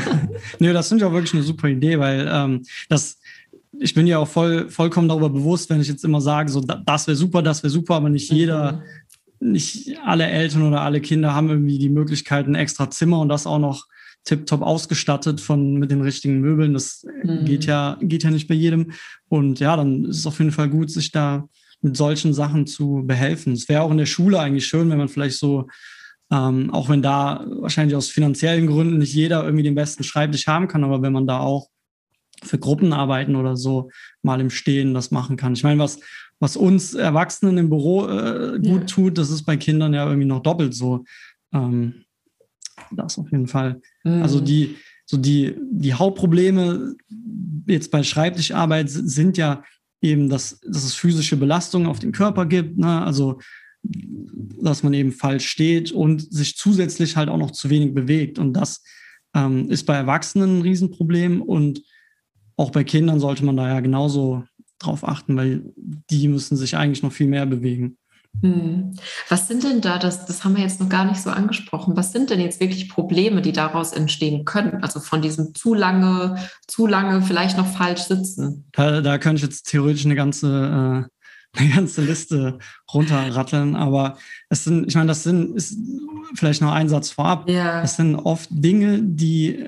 [0.58, 3.18] Nö, das finde ich auch wirklich eine super Idee, weil ähm, das
[3.78, 7.06] ich bin ja auch voll, vollkommen darüber bewusst, wenn ich jetzt immer sage, so das
[7.06, 8.82] wäre super, das wäre super, aber nicht jeder,
[9.40, 9.52] mhm.
[9.52, 13.46] nicht alle Eltern oder alle Kinder haben irgendwie die Möglichkeit, ein extra Zimmer und das
[13.46, 13.86] auch noch
[14.24, 16.74] tiptop ausgestattet von mit den richtigen Möbeln.
[16.74, 17.44] Das mhm.
[17.44, 18.92] geht ja, geht ja nicht bei jedem.
[19.28, 21.48] Und ja, dann ist es auf jeden Fall gut, sich da
[21.82, 23.54] mit solchen Sachen zu behelfen.
[23.54, 25.68] Es wäre auch in der Schule eigentlich schön, wenn man vielleicht so,
[26.30, 30.68] ähm, auch wenn da wahrscheinlich aus finanziellen Gründen nicht jeder irgendwie den besten Schreibtisch haben
[30.68, 31.68] kann, aber wenn man da auch
[32.42, 33.90] für Gruppenarbeiten oder so
[34.22, 35.52] mal im Stehen das machen kann.
[35.54, 36.00] Ich meine, was,
[36.38, 38.86] was uns Erwachsenen im Büro äh, gut ja.
[38.86, 41.04] tut, das ist bei Kindern ja irgendwie noch doppelt so.
[41.52, 42.04] Ähm,
[42.90, 43.80] das auf jeden Fall.
[44.04, 44.22] Mhm.
[44.22, 46.94] Also die, so die, die Hauptprobleme
[47.66, 49.62] jetzt bei Schreibtischarbeit sind ja
[50.00, 52.78] eben, dass, dass es physische Belastungen auf den Körper gibt.
[52.78, 53.02] Ne?
[53.02, 53.38] Also
[53.82, 58.38] dass man eben falsch steht und sich zusätzlich halt auch noch zu wenig bewegt.
[58.38, 58.82] Und das
[59.34, 61.40] ähm, ist bei Erwachsenen ein Riesenproblem.
[61.42, 61.82] Und
[62.56, 64.44] auch bei Kindern sollte man da ja genauso
[64.78, 67.96] drauf achten, weil die müssen sich eigentlich noch viel mehr bewegen.
[68.42, 68.96] Hm.
[69.28, 72.12] Was sind denn da, das, das haben wir jetzt noch gar nicht so angesprochen, was
[72.12, 74.82] sind denn jetzt wirklich Probleme, die daraus entstehen können?
[74.82, 78.64] Also von diesem zu lange, zu lange vielleicht noch falsch sitzen?
[78.72, 81.06] Da, da könnte ich jetzt theoretisch eine ganze,
[81.56, 82.58] äh, eine ganze Liste
[82.94, 84.16] runterratteln, aber
[84.48, 85.76] es sind, ich meine, das sind, ist
[86.34, 87.48] vielleicht noch ein Satz vorab.
[87.50, 87.82] Ja.
[87.82, 89.66] Das sind oft Dinge, die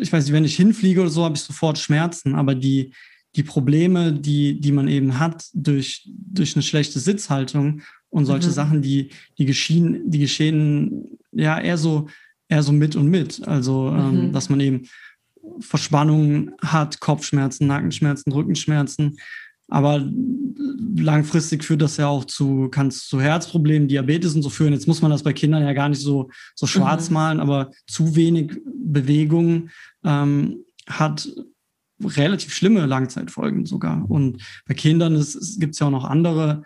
[0.00, 2.92] ich weiß nicht, wenn ich hinfliege oder so, habe ich sofort Schmerzen, aber die,
[3.36, 8.52] die Probleme, die, die man eben hat durch, durch eine schlechte Sitzhaltung und solche mhm.
[8.52, 12.08] Sachen, die, die geschehen, die geschehen ja eher so,
[12.48, 13.46] eher so mit und mit.
[13.46, 14.24] Also, ähm, mhm.
[14.24, 14.88] ähm, dass man eben
[15.60, 19.18] Verspannungen hat, Kopfschmerzen, Nackenschmerzen, Rückenschmerzen.
[19.70, 20.02] Aber
[20.96, 24.72] langfristig führt das ja auch zu, kann zu Herzproblemen, Diabetes und so führen.
[24.72, 27.14] Jetzt muss man das bei Kindern ja gar nicht so, so schwarz mhm.
[27.14, 29.68] malen, aber zu wenig Bewegung
[30.04, 31.28] ähm, hat
[32.04, 34.08] relativ schlimme Langzeitfolgen sogar.
[34.10, 35.14] Und bei Kindern
[35.58, 36.62] gibt es ja auch noch andere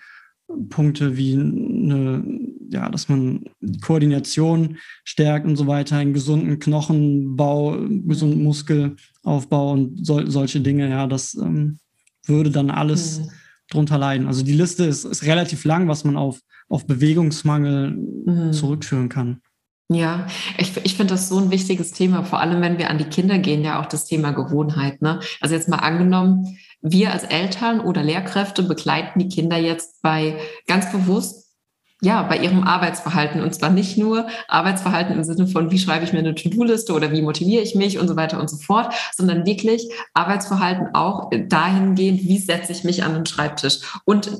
[0.68, 2.24] Punkte wie eine,
[2.70, 10.06] ja, dass man die Koordination stärkt und so weiter, einen gesunden Knochenbau, gesunden Muskelaufbau und
[10.06, 11.78] so, solche Dinge, ja, das ähm,
[12.26, 13.30] würde dann alles mhm.
[13.70, 14.26] drunter leiden.
[14.26, 18.52] Also die Liste ist, ist relativ lang, was man auf, auf Bewegungsmangel mhm.
[18.52, 19.40] zurückführen kann.
[19.88, 20.26] Ja,
[20.58, 23.38] ich, ich finde das so ein wichtiges Thema, vor allem wenn wir an die Kinder
[23.38, 25.02] gehen, ja auch das Thema Gewohnheit.
[25.02, 25.20] Ne?
[25.40, 30.90] Also jetzt mal angenommen, wir als Eltern oder Lehrkräfte begleiten die Kinder jetzt bei ganz
[30.90, 31.42] bewusst
[32.04, 33.40] ja, bei ihrem Arbeitsverhalten.
[33.42, 37.12] Und zwar nicht nur Arbeitsverhalten im Sinne von, wie schreibe ich mir eine To-Do-Liste oder
[37.12, 42.24] wie motiviere ich mich und so weiter und so fort, sondern wirklich Arbeitsverhalten auch dahingehend,
[42.24, 44.32] wie setze ich mich an den Schreibtisch und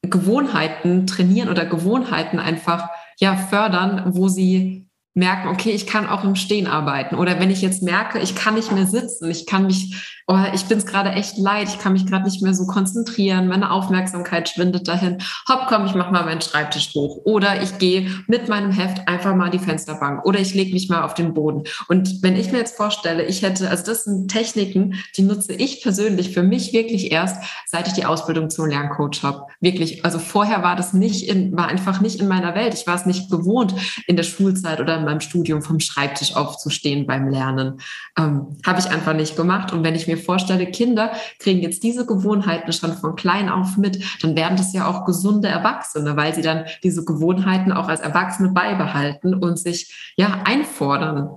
[0.00, 6.36] Gewohnheiten trainieren oder Gewohnheiten einfach ja fördern, wo sie merken, okay, ich kann auch im
[6.36, 7.16] Stehen arbeiten.
[7.16, 10.64] Oder wenn ich jetzt merke, ich kann nicht mehr sitzen, ich kann mich, oh, ich
[10.64, 14.48] bin es gerade echt leid, ich kann mich gerade nicht mehr so konzentrieren, meine Aufmerksamkeit
[14.48, 15.18] schwindet dahin.
[15.48, 17.20] Hopp, komm, ich mache mal meinen Schreibtisch hoch.
[17.24, 20.24] Oder ich gehe mit meinem Heft einfach mal die Fensterbank.
[20.24, 21.64] Oder ich lege mich mal auf den Boden.
[21.88, 25.82] Und wenn ich mir jetzt vorstelle, ich hätte, also das sind Techniken, die nutze ich
[25.82, 29.46] persönlich für mich wirklich erst, seit ich die Ausbildung zum Lerncoach habe.
[29.60, 30.04] Wirklich.
[30.04, 32.74] Also vorher war das nicht in, war einfach nicht in meiner Welt.
[32.74, 33.74] Ich war es nicht gewohnt
[34.06, 37.80] in der Schulzeit oder in meinem Studium vom Schreibtisch aufzustehen beim Lernen.
[38.18, 39.72] Ähm, Habe ich einfach nicht gemacht.
[39.72, 44.02] Und wenn ich mir vorstelle, Kinder kriegen jetzt diese Gewohnheiten schon von klein auf mit,
[44.22, 48.50] dann werden das ja auch gesunde Erwachsene, weil sie dann diese Gewohnheiten auch als Erwachsene
[48.50, 51.30] beibehalten und sich ja einfordern.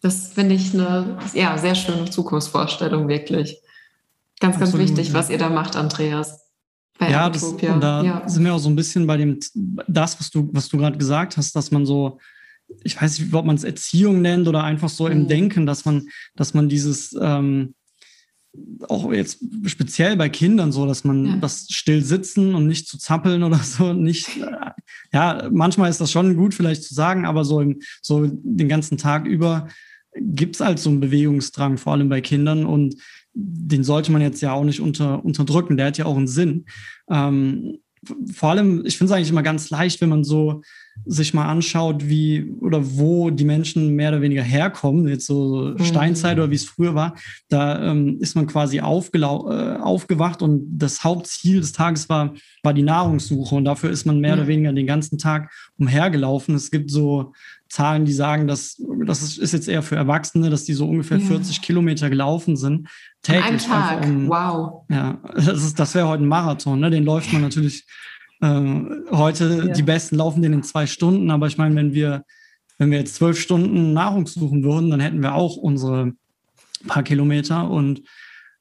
[0.00, 3.60] Das finde ich eine ja, sehr schöne Zukunftsvorstellung, wirklich.
[4.40, 5.14] Ganz, ganz Absolut, wichtig, ja.
[5.14, 6.40] was ihr da macht, Andreas.
[7.00, 8.28] ja, das, und da ja.
[8.28, 9.38] sind wir auch so ein bisschen bei dem,
[9.86, 12.18] das, was du, was du gerade gesagt hast, dass man so
[12.84, 15.12] ich weiß nicht, ob man es Erziehung nennt oder einfach so mhm.
[15.12, 17.74] im Denken, dass man, dass man dieses ähm,
[18.88, 21.36] auch jetzt speziell bei Kindern so, dass man ja.
[21.36, 24.70] das still sitzen und nicht zu zappeln oder so, nicht, äh,
[25.12, 28.98] ja, manchmal ist das schon gut vielleicht zu sagen, aber so, im, so den ganzen
[28.98, 29.68] Tag über
[30.14, 32.96] gibt es halt so einen Bewegungsdrang, vor allem bei Kindern und
[33.34, 36.66] den sollte man jetzt ja auch nicht unter, unterdrücken, der hat ja auch einen Sinn.
[37.08, 37.78] Ähm,
[38.32, 40.62] vor allem, ich finde es eigentlich immer ganz leicht, wenn man so
[41.06, 45.84] sich mal anschaut, wie oder wo die Menschen mehr oder weniger herkommen, jetzt so mhm.
[45.84, 47.14] Steinzeit oder wie es früher war,
[47.48, 52.82] da ähm, ist man quasi äh, aufgewacht und das Hauptziel des Tages war, war die
[52.82, 54.40] Nahrungssuche und dafür ist man mehr mhm.
[54.40, 56.54] oder weniger den ganzen Tag umhergelaufen.
[56.54, 57.32] Es gibt so
[57.68, 61.26] Zahlen, die sagen, dass das ist jetzt eher für Erwachsene, dass die so ungefähr ja.
[61.26, 62.88] 40 Kilometer gelaufen sind.
[63.22, 63.44] Täglich.
[63.44, 64.04] An einem Tag.
[64.04, 64.84] Um, wow.
[64.88, 66.90] Ja, das, das wäre heute ein Marathon, ne?
[66.90, 67.86] Den läuft man natürlich
[68.40, 68.80] äh,
[69.10, 69.72] heute, ja.
[69.72, 72.24] die Besten laufen den in zwei Stunden, aber ich meine, wenn wir,
[72.78, 76.12] wenn wir jetzt zwölf Stunden Nahrung suchen würden, dann hätten wir auch unsere
[76.86, 78.02] paar Kilometer und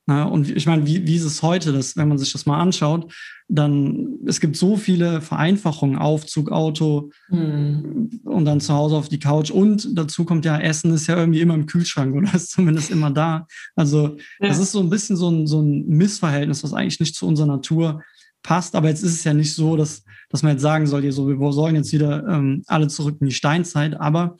[0.08, 3.14] und ich meine, wie, wie ist es heute, dass, wenn man sich das mal anschaut,
[3.48, 8.22] dann es gibt so viele Vereinfachungen, Aufzug, Auto mhm.
[8.24, 9.52] und dann zu Hause auf die Couch.
[9.52, 13.12] Und dazu kommt ja, Essen ist ja irgendwie immer im Kühlschrank oder ist zumindest immer
[13.12, 13.46] da.
[13.76, 14.48] Also ja.
[14.48, 17.48] das ist so ein bisschen so ein, so ein Missverhältnis, was eigentlich nicht zu unserer
[17.48, 18.02] Natur
[18.42, 18.76] passt.
[18.76, 21.52] Aber jetzt ist es ja nicht so, dass, dass man jetzt sagen soll, so, wir
[21.52, 24.00] sollen jetzt wieder ähm, alle zurück in die Steinzeit.
[24.00, 24.38] Aber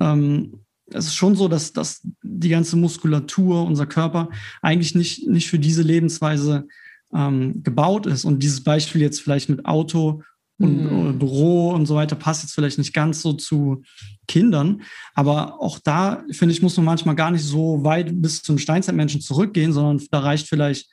[0.00, 4.28] ähm, es ist schon so, dass, dass die ganze Muskulatur, unser Körper
[4.62, 6.66] eigentlich nicht, nicht für diese Lebensweise
[7.14, 8.24] ähm, gebaut ist.
[8.24, 10.22] Und dieses Beispiel jetzt vielleicht mit Auto
[10.58, 11.18] und mhm.
[11.18, 13.82] Büro und so weiter passt jetzt vielleicht nicht ganz so zu
[14.26, 14.82] Kindern.
[15.14, 19.20] Aber auch da, finde ich, muss man manchmal gar nicht so weit bis zum Steinzeitmenschen
[19.20, 20.88] zurückgehen, sondern da reicht vielleicht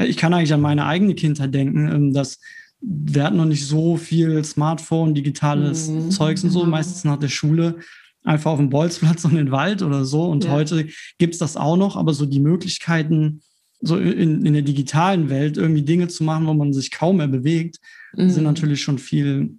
[0.00, 2.38] äh, ich kann eigentlich an meine eigene Kindheit denken, ähm, dass
[2.82, 6.10] wir hatten noch nicht so viel Smartphone, digitales mhm.
[6.10, 6.70] Zeugs und so, genau.
[6.70, 7.78] meistens nach der Schule
[8.24, 10.24] einfach auf dem Bolzplatz und in den Wald oder so.
[10.24, 10.50] Und ja.
[10.50, 13.42] heute gibt es das auch noch, aber so die Möglichkeiten,
[13.80, 17.28] so in, in der digitalen Welt irgendwie Dinge zu machen, wo man sich kaum mehr
[17.28, 17.78] bewegt,
[18.14, 18.30] mhm.
[18.30, 19.56] sind natürlich schon viel,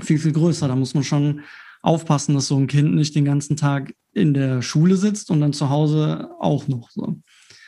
[0.00, 0.68] viel, viel größer.
[0.68, 1.40] Da muss man schon
[1.82, 5.52] aufpassen, dass so ein Kind nicht den ganzen Tag in der Schule sitzt und dann
[5.52, 7.16] zu Hause auch noch so.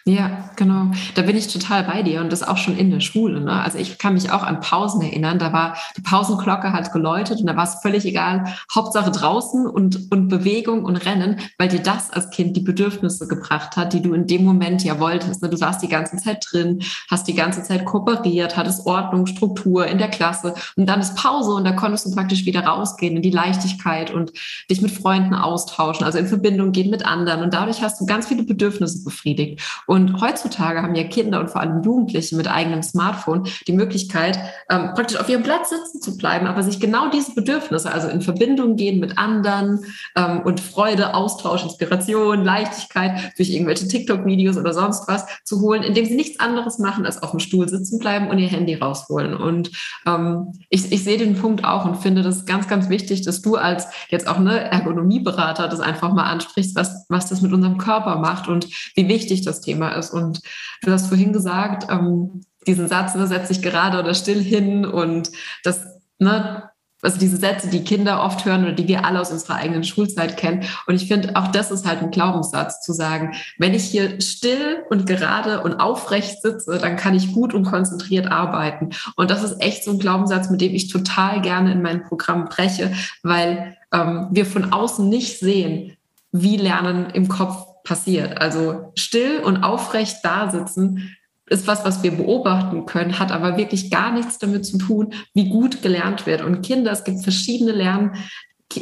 [0.08, 0.92] Ja, genau.
[1.16, 3.40] Da bin ich total bei dir und das auch schon in der Schule.
[3.40, 3.50] Ne?
[3.50, 5.40] Also ich kann mich auch an Pausen erinnern.
[5.40, 8.54] Da war die Pausenglocke hat geläutet und da war es völlig egal.
[8.72, 13.76] Hauptsache draußen und, und Bewegung und Rennen, weil dir das als Kind die Bedürfnisse gebracht
[13.76, 15.42] hat, die du in dem Moment ja wolltest.
[15.42, 15.48] Ne?
[15.48, 19.98] Du saßt die ganze Zeit drin, hast die ganze Zeit kooperiert, hattest Ordnung, Struktur in
[19.98, 23.30] der Klasse und dann ist Pause und da konntest du praktisch wieder rausgehen in die
[23.32, 24.30] Leichtigkeit und
[24.70, 28.28] dich mit Freunden austauschen, also in Verbindung gehen mit anderen und dadurch hast du ganz
[28.28, 29.60] viele Bedürfnisse befriedigt.
[29.88, 34.38] Und und heutzutage haben ja Kinder und vor allem Jugendliche mit eigenem Smartphone die Möglichkeit,
[34.68, 38.20] ähm, praktisch auf ihrem Platz sitzen zu bleiben, aber sich genau diese Bedürfnisse, also in
[38.20, 45.08] Verbindung gehen mit anderen ähm, und Freude, Austausch, Inspiration, Leichtigkeit durch irgendwelche TikTok-Videos oder sonst
[45.08, 48.38] was zu holen, indem sie nichts anderes machen, als auf dem Stuhl sitzen bleiben und
[48.38, 49.34] ihr Handy rausholen.
[49.34, 49.70] Und
[50.06, 53.56] ähm, ich, ich sehe den Punkt auch und finde das ganz, ganz wichtig, dass du
[53.56, 58.16] als jetzt auch ne Ergonomieberater das einfach mal ansprichst, was, was das mit unserem Körper
[58.16, 60.10] macht und wie wichtig das Thema Thema ist.
[60.10, 60.40] Und
[60.82, 65.30] du hast vorhin gesagt, ähm, diesen Satz, ne, setz dich gerade oder still hin und
[65.62, 65.86] das,
[66.18, 66.70] ne,
[67.02, 70.36] also diese Sätze, die Kinder oft hören oder die wir alle aus unserer eigenen Schulzeit
[70.36, 70.64] kennen.
[70.86, 74.82] Und ich finde, auch das ist halt ein Glaubenssatz zu sagen, wenn ich hier still
[74.88, 78.90] und gerade und aufrecht sitze, dann kann ich gut und konzentriert arbeiten.
[79.14, 82.46] Und das ist echt so ein Glaubenssatz, mit dem ich total gerne in meinem Programm
[82.46, 85.96] breche, weil ähm, wir von außen nicht sehen,
[86.32, 88.40] wie Lernen im Kopf passiert.
[88.40, 91.16] Also still und aufrecht da sitzen
[91.48, 95.48] ist was, was wir beobachten können, hat aber wirklich gar nichts damit zu tun, wie
[95.48, 96.42] gut gelernt wird.
[96.42, 98.16] Und Kinder, es gibt verschiedene Lern,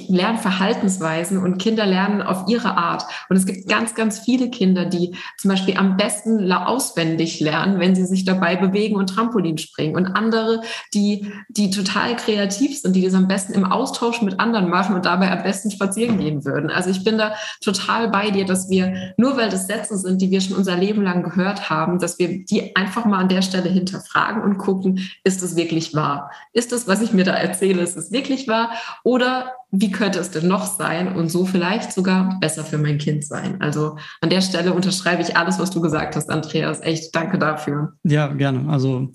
[0.08, 3.04] Lernverhaltensweisen und Kinder lernen auf ihre Art.
[3.28, 7.94] Und es gibt ganz, ganz viele Kinder, die zum Beispiel am besten auswendig lernen, wenn
[7.94, 9.94] sie sich dabei bewegen und Trampolin springen.
[9.94, 10.62] Und andere,
[10.94, 15.04] die, die total kreativ sind, die das am besten im Austausch mit anderen machen und
[15.04, 16.70] dabei am besten spazieren gehen würden.
[16.70, 20.30] Also ich bin da total bei dir, dass wir, nur weil das Sätze sind, die
[20.30, 23.68] wir schon unser Leben lang gehört haben, dass wir die einfach mal an der Stelle
[23.68, 26.30] hinterfragen und gucken, ist es wirklich wahr?
[26.52, 28.70] Ist das, was ich mir da erzähle, ist es wirklich wahr?
[29.02, 33.24] Oder wie könnte es denn noch sein und so vielleicht sogar besser für mein Kind
[33.24, 33.60] sein.
[33.60, 36.80] Also an der Stelle unterschreibe ich alles, was du gesagt hast, Andreas.
[36.80, 37.94] Echt, danke dafür.
[38.04, 38.70] Ja, gerne.
[38.70, 39.12] Also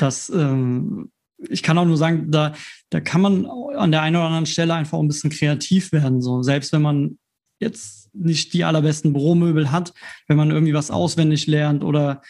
[0.00, 1.10] das, ähm,
[1.48, 2.52] ich kann auch nur sagen, da,
[2.90, 6.20] da kann man an der einen oder anderen Stelle einfach auch ein bisschen kreativ werden.
[6.20, 7.18] So selbst wenn man
[7.58, 9.94] jetzt nicht die allerbesten Büromöbel hat,
[10.28, 12.20] wenn man irgendwie was auswendig lernt oder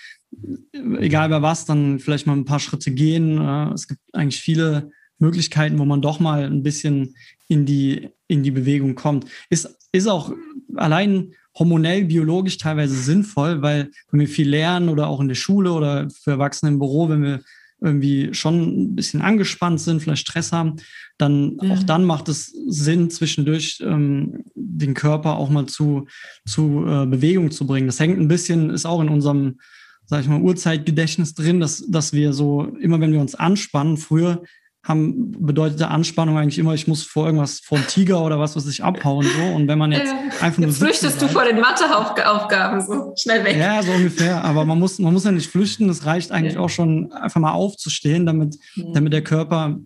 [1.01, 3.41] egal bei was, dann vielleicht mal ein paar Schritte gehen.
[3.73, 4.91] Es gibt eigentlich viele
[5.23, 7.15] Möglichkeiten, wo man doch mal ein bisschen
[7.49, 9.27] in die, in die Bewegung kommt.
[9.49, 10.33] Ist, ist auch
[10.75, 15.73] allein hormonell, biologisch teilweise sinnvoll, weil wenn wir viel lernen oder auch in der Schule
[15.73, 17.41] oder für Erwachsene im Büro, wenn wir
[17.81, 20.77] irgendwie schon ein bisschen angespannt sind, vielleicht Stress haben,
[21.19, 21.75] dann ja.
[21.75, 26.07] auch dann macht es Sinn, zwischendurch ähm, den Körper auch mal zu,
[26.47, 27.89] zu äh, Bewegung zu bringen.
[27.89, 29.59] Das hängt ein bisschen, ist auch in unserem,
[30.07, 34.43] sag ich mal, Urzeitgedächtnis drin, dass, dass wir so, immer wenn wir uns anspannen, früher
[34.85, 38.67] haben bedeutete Anspannung eigentlich immer, ich muss vor irgendwas, vor einem Tiger oder was, was
[38.67, 39.55] ich abhauen, so.
[39.55, 40.69] Und wenn man jetzt äh, einfach nur.
[40.69, 43.57] Jetzt flüchtest du vor den Matheaufgaben, so schnell weg.
[43.57, 44.43] Ja, so ungefähr.
[44.45, 45.89] Aber man muss, man muss ja nicht flüchten.
[45.89, 46.61] Es reicht eigentlich ja.
[46.61, 48.93] auch schon, einfach mal aufzustehen, damit, mhm.
[48.93, 49.79] damit der Körper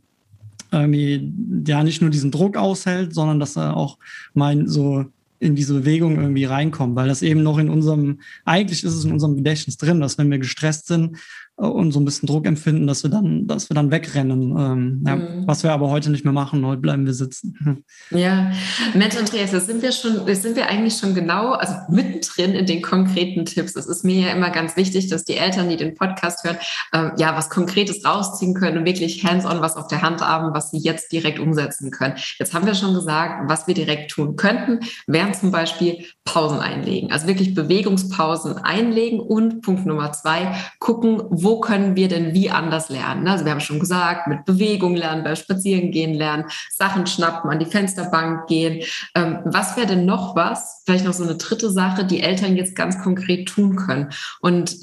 [0.73, 1.33] irgendwie
[1.67, 3.99] ja nicht nur diesen Druck aushält, sondern dass er auch
[4.33, 5.05] mal so
[5.39, 9.13] in diese Bewegung irgendwie reinkommt, weil das eben noch in unserem, eigentlich ist es in
[9.13, 11.19] unserem Gedächtnis drin, dass wenn wir gestresst sind,
[11.57, 14.55] und so ein bisschen Druck empfinden, dass wir dann, dass wir dann wegrennen.
[14.59, 15.47] Ähm, ja, mhm.
[15.47, 16.64] Was wir aber heute nicht mehr machen.
[16.66, 17.55] Heute bleiben wir sitzen.
[18.11, 18.53] Ja,
[18.95, 22.81] Mensch, Andreas, da sind wir schon, sind wir eigentlich schon genau, also mittendrin in den
[22.81, 23.75] konkreten Tipps.
[23.75, 26.57] Es ist mir ja immer ganz wichtig, dass die Eltern, die den Podcast hören,
[26.92, 30.71] ähm, ja, was Konkretes rausziehen können und wirklich hands-on was auf der Hand haben, was
[30.71, 32.14] sie jetzt direkt umsetzen können.
[32.38, 37.11] Jetzt haben wir schon gesagt, was wir direkt tun könnten, wären zum Beispiel Pausen einlegen.
[37.11, 42.89] Also wirklich Bewegungspausen einlegen und Punkt Nummer zwei, gucken, wo können wir denn wie anders
[42.89, 43.29] lernen?
[43.29, 47.67] Also wir haben schon gesagt, mit Bewegung lernen, bei Spazierengehen lernen, Sachen schnappen, an die
[47.67, 48.83] Fensterbank gehen.
[49.15, 50.83] Ähm, was wäre denn noch was?
[50.85, 54.11] Vielleicht noch so eine dritte Sache, die Eltern jetzt ganz konkret tun können.
[54.41, 54.77] Und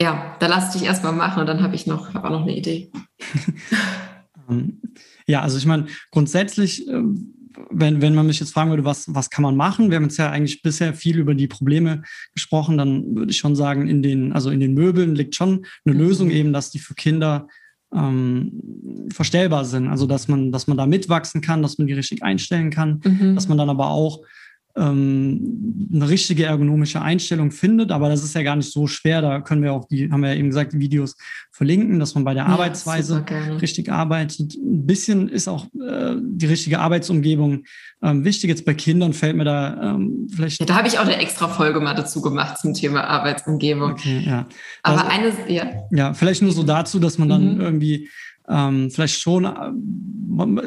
[0.00, 2.56] ja, da lass dich erstmal machen und dann habe ich noch, hab auch noch eine
[2.56, 2.90] Idee.
[5.26, 9.30] ja, also ich meine, grundsätzlich ähm, wenn, wenn man mich jetzt fragen würde, was, was
[9.30, 9.90] kann man machen?
[9.90, 12.02] Wir haben jetzt ja eigentlich bisher viel über die Probleme
[12.34, 15.96] gesprochen, dann würde ich schon sagen, in den, also in den Möbeln liegt schon eine
[15.96, 16.34] Lösung mhm.
[16.34, 17.48] eben, dass die für Kinder
[17.94, 19.88] ähm, verstellbar sind.
[19.88, 23.34] Also dass man, dass man da mitwachsen kann, dass man die richtig einstellen kann, mhm.
[23.34, 24.20] dass man dann aber auch
[24.76, 29.20] ähm, eine richtige ergonomische Einstellung findet, aber das ist ja gar nicht so schwer.
[29.20, 31.16] Da können wir auch die, haben wir ja eben gesagt, die Videos
[31.50, 33.24] verlinken, dass man bei der ja, Arbeitsweise
[33.60, 34.54] richtig arbeitet.
[34.54, 37.64] Ein bisschen ist auch äh, die richtige Arbeitsumgebung
[38.02, 38.48] ähm, wichtig.
[38.48, 40.60] Jetzt bei Kindern fällt mir da ähm, vielleicht.
[40.60, 43.92] Ja, da habe ich auch eine extra Folge mal dazu gemacht zum Thema Arbeitsumgebung.
[43.92, 44.46] Okay, ja.
[44.82, 45.66] Aber also, eine, ja.
[45.90, 47.60] Ja, vielleicht nur so dazu, dass man dann mhm.
[47.60, 48.08] irgendwie
[48.48, 49.72] ähm, vielleicht schon, äh,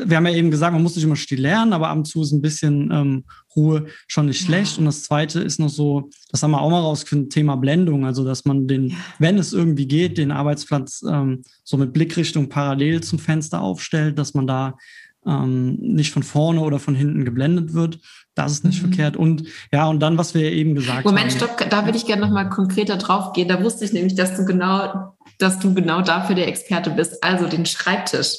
[0.07, 2.21] wir haben ja eben gesagt, man muss nicht immer still lernen, aber ab und zu
[2.21, 3.23] ist ein bisschen ähm,
[3.55, 4.73] Ruhe schon nicht schlecht.
[4.73, 4.79] Ja.
[4.79, 8.05] Und das zweite ist noch so, das haben wir auch mal rausgefunden, Thema Blendung.
[8.05, 8.95] Also, dass man den, ja.
[9.19, 14.33] wenn es irgendwie geht, den Arbeitsplatz ähm, so mit Blickrichtung parallel zum Fenster aufstellt, dass
[14.33, 14.77] man da
[15.25, 17.99] ähm, nicht von vorne oder von hinten geblendet wird.
[18.35, 18.87] Das ist nicht mhm.
[18.87, 19.17] verkehrt.
[19.17, 21.39] Und ja, und dann, was wir eben gesagt Moment, haben.
[21.39, 23.47] Moment, stopp, da würde ich gerne nochmal konkreter drauf gehen.
[23.47, 27.23] Da wusste ich nämlich, dass du genau dass du genau dafür der Experte bist.
[27.23, 28.37] Also den Schreibtisch.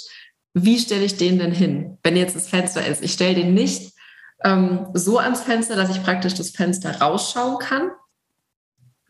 [0.54, 3.02] Wie stelle ich den denn hin, wenn jetzt das Fenster ist?
[3.02, 3.92] Ich stelle den nicht
[4.42, 7.90] ähm, so ans Fenster, dass ich praktisch das Fenster rausschauen kann,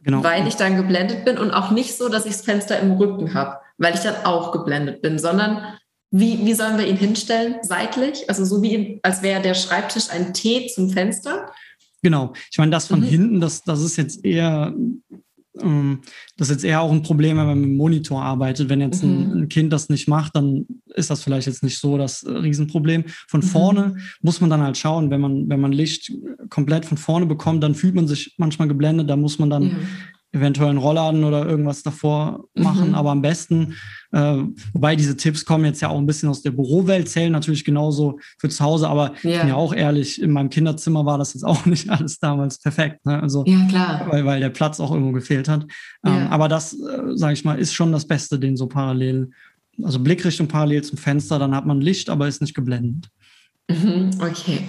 [0.03, 0.25] genau.
[0.25, 3.35] weil ich dann geblendet bin und auch nicht so, dass ich das Fenster im Rücken
[3.35, 5.79] habe, weil ich dann auch geblendet bin, sondern
[6.19, 7.57] wie, wie sollen wir ihn hinstellen?
[7.63, 8.29] Seitlich?
[8.29, 11.51] Also so wie, als wäre der Schreibtisch ein T zum Fenster?
[12.03, 12.33] Genau.
[12.51, 13.05] Ich meine, das von mhm.
[13.05, 14.75] hinten, das, das ist jetzt eher
[15.63, 16.01] ähm,
[16.37, 18.69] das ist jetzt eher auch ein Problem, wenn man mit dem Monitor arbeitet.
[18.69, 19.43] Wenn jetzt ein, mhm.
[19.43, 23.05] ein, Kind das nicht macht, dann ist das vielleicht jetzt nicht so das Riesenproblem.
[23.29, 23.45] Von mhm.
[23.45, 26.13] vorne muss man dann halt schauen, wenn man, wenn man Licht
[26.51, 29.77] komplett von vorne bekommt, dann fühlt man sich manchmal geblendet, da muss man dann ja
[30.33, 32.95] eventuell einen Rollladen oder irgendwas davor machen, mhm.
[32.95, 33.75] aber am besten,
[34.13, 34.39] äh,
[34.73, 38.19] wobei diese Tipps kommen jetzt ja auch ein bisschen aus der Bürowelt, zählen natürlich genauso
[38.39, 39.35] für zu Hause, aber yeah.
[39.35, 42.59] ich bin ja auch ehrlich, in meinem Kinderzimmer war das jetzt auch nicht alles damals
[42.59, 43.05] perfekt.
[43.07, 43.21] Ne?
[43.21, 44.07] Also, ja, klar.
[44.09, 45.65] Weil, weil der Platz auch irgendwo gefehlt hat.
[46.05, 46.29] Ähm, ja.
[46.29, 49.31] aber das, äh, sage ich mal, ist schon das Beste, den so parallel,
[49.83, 53.09] also Blickrichtung parallel zum Fenster, dann hat man Licht, aber ist nicht geblendet.
[53.69, 54.61] Mhm, okay,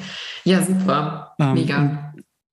[0.43, 2.06] ja, super, ähm, mega.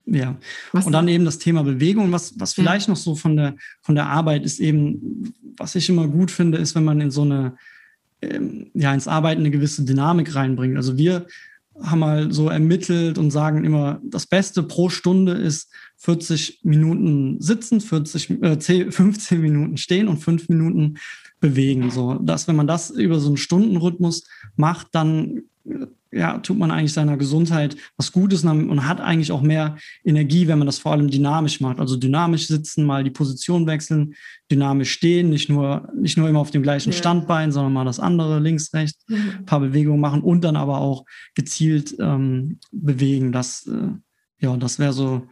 [0.07, 0.37] Ja.
[0.73, 2.13] Was und dann eben das Thema Bewegung.
[2.13, 2.93] Was, was vielleicht ja.
[2.93, 6.75] noch so von der, von der Arbeit ist eben, was ich immer gut finde, ist,
[6.75, 7.57] wenn man in so eine,
[8.21, 10.77] ähm, ja, ins Arbeiten eine gewisse Dynamik reinbringt.
[10.77, 11.27] Also wir
[11.83, 17.81] haben mal so ermittelt und sagen immer, das Beste pro Stunde ist 40 Minuten sitzen,
[17.81, 20.99] 40, äh, 10, 15 Minuten stehen und 5 Minuten
[21.41, 21.91] bewegen.
[21.91, 24.25] So, dass wenn man das über so einen Stundenrhythmus
[24.57, 25.43] macht, dann
[26.15, 30.59] ja, tut man eigentlich seiner Gesundheit was Gutes und hat eigentlich auch mehr Energie, wenn
[30.59, 31.81] man das vor allem dynamisch macht.
[31.81, 34.15] Also dynamisch sitzen, mal die Position wechseln,
[34.51, 36.97] dynamisch stehen, nicht nur, nicht nur immer auf dem gleichen ja.
[36.97, 39.17] Standbein, sondern mal das andere, links, rechts, mhm.
[39.39, 41.05] ein paar Bewegungen machen und dann aber auch
[41.35, 43.33] gezielt ähm, bewegen.
[43.33, 43.89] Das, äh,
[44.39, 45.27] ja, das wäre so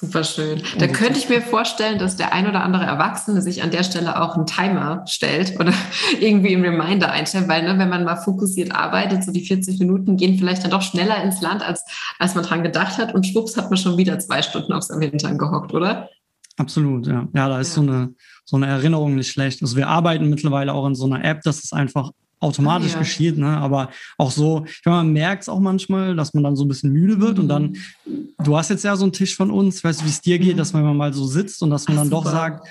[0.00, 0.62] Super schön.
[0.78, 4.22] Da könnte ich mir vorstellen, dass der ein oder andere Erwachsene sich an der Stelle
[4.22, 5.74] auch einen Timer stellt oder
[6.20, 10.16] irgendwie einen Reminder einstellt, weil ne, wenn man mal fokussiert arbeitet, so die 40 Minuten
[10.16, 11.84] gehen vielleicht dann doch schneller ins Land, als,
[12.18, 15.02] als man dran gedacht hat und schwupps hat man schon wieder zwei Stunden auf seinem
[15.02, 16.08] Hintern gehockt, oder?
[16.56, 17.28] Absolut, ja.
[17.34, 17.82] Ja, da ist ja.
[17.82, 18.14] so, eine,
[18.46, 19.60] so eine Erinnerung nicht schlecht.
[19.60, 22.98] Also wir arbeiten mittlerweile auch in so einer App, dass es einfach automatisch ja.
[22.98, 23.56] geschieht, ne?
[23.58, 26.68] aber auch so, ich meine, man merkt es auch manchmal, dass man dann so ein
[26.68, 27.42] bisschen müde wird mhm.
[27.42, 27.62] und dann,
[28.06, 28.28] mhm.
[28.42, 30.54] du hast jetzt ja so einen Tisch von uns, weißt du, wie es dir geht,
[30.54, 30.58] mhm.
[30.58, 32.24] dass man mal so sitzt und dass man Ach, dann super.
[32.24, 32.68] doch sagt,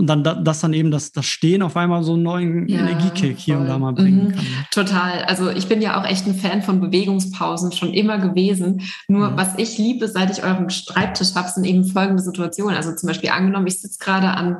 [0.00, 3.36] und dann, dass dann eben das, das Stehen auf einmal so einen neuen ja, Energiekick
[3.36, 3.62] hier voll.
[3.62, 4.32] und da mal bringen mhm.
[4.32, 4.46] kann.
[4.70, 5.24] Total.
[5.24, 8.82] Also ich bin ja auch echt ein Fan von Bewegungspausen, schon immer gewesen.
[9.08, 9.36] Nur mhm.
[9.36, 12.76] was ich liebe, seit ich euren Schreibtisch habe, sind eben folgende Situationen.
[12.76, 14.58] Also zum Beispiel angenommen, ich sitze gerade an,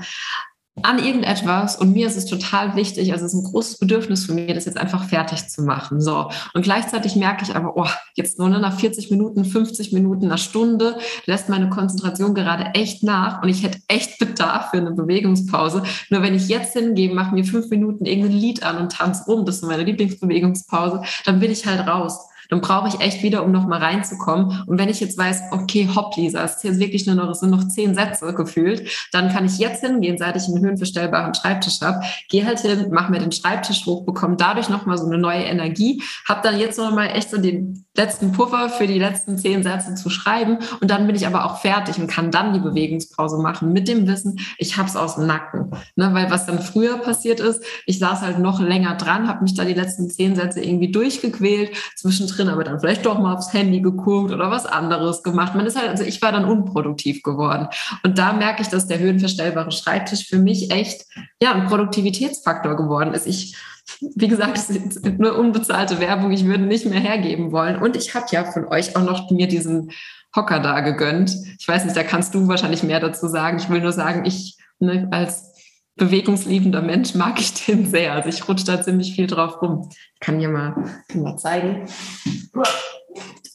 [0.83, 4.35] an irgendetwas und mir ist es total wichtig, also es ist ein großes Bedürfnis für
[4.35, 6.01] mich, das jetzt einfach fertig zu machen.
[6.01, 6.31] So.
[6.55, 10.99] Und gleichzeitig merke ich aber, oh, jetzt nur nach 40 Minuten, 50 Minuten, einer Stunde
[11.27, 15.83] lässt meine Konzentration gerade echt nach und ich hätte echt Bedarf für eine Bewegungspause.
[16.11, 19.45] Nur wenn ich jetzt hingehe, mache mir fünf Minuten irgendein Lied an und tanze rum,
[19.45, 23.53] das ist meine Lieblingsbewegungspause, dann bin ich halt raus dann brauche ich echt wieder, um
[23.53, 24.63] nochmal reinzukommen.
[24.67, 27.41] Und wenn ich jetzt weiß, okay, hopp, Lisa, es ist jetzt wirklich nur noch, es
[27.41, 31.81] sind noch zehn Sätze gefühlt, dann kann ich jetzt hingehen, seit ich einen höhenverstellbaren Schreibtisch
[31.81, 35.43] habe, gehe halt hin, mache mir den Schreibtisch hoch, bekomme dadurch nochmal so eine neue
[35.43, 39.95] Energie, habe dann jetzt nochmal echt so den letzten Puffer für die letzten zehn Sätze
[39.95, 43.75] zu schreiben und dann bin ich aber auch fertig und kann dann die Bewegungspause machen
[43.75, 45.71] mit dem Wissen, ich habe es aus dem Nacken.
[45.97, 49.55] Ne, weil was dann früher passiert ist, ich saß halt noch länger dran, habe mich
[49.55, 53.53] da die letzten zehn Sätze irgendwie durchgequält, zwischendrin drin, aber dann vielleicht doch mal aufs
[53.53, 55.55] Handy geguckt oder was anderes gemacht.
[55.55, 57.69] Man ist halt, also ich war dann unproduktiv geworden.
[58.03, 61.05] Und da merke ich, dass der höhenverstellbare Schreibtisch für mich echt,
[61.43, 63.27] ja, ein Produktivitätsfaktor geworden ist.
[63.27, 63.57] Ich,
[64.01, 66.31] wie gesagt, es ist nur unbezahlte Werbung.
[66.31, 67.81] Ich würde nicht mehr hergeben wollen.
[67.81, 69.91] Und ich habe ja von euch auch noch mir diesen
[70.35, 71.35] Hocker da gegönnt.
[71.59, 73.59] Ich weiß nicht, da kannst du wahrscheinlich mehr dazu sagen.
[73.59, 75.55] Ich will nur sagen, ich ne, als
[75.97, 78.13] bewegungsliebender Mensch mag ich den sehr.
[78.13, 79.89] Also ich rutsche da ziemlich viel drauf rum.
[80.15, 80.75] Ich kann hier mal,
[81.09, 81.87] kann mal zeigen.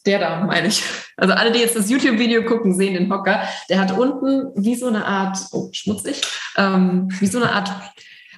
[0.06, 0.84] Der da, meine ich.
[1.16, 3.44] Also alle, die jetzt das YouTube-Video gucken, sehen den Hocker.
[3.70, 6.22] Der hat unten wie so eine Art, oh, schmutzig,
[6.58, 7.72] ähm, wie so eine Art,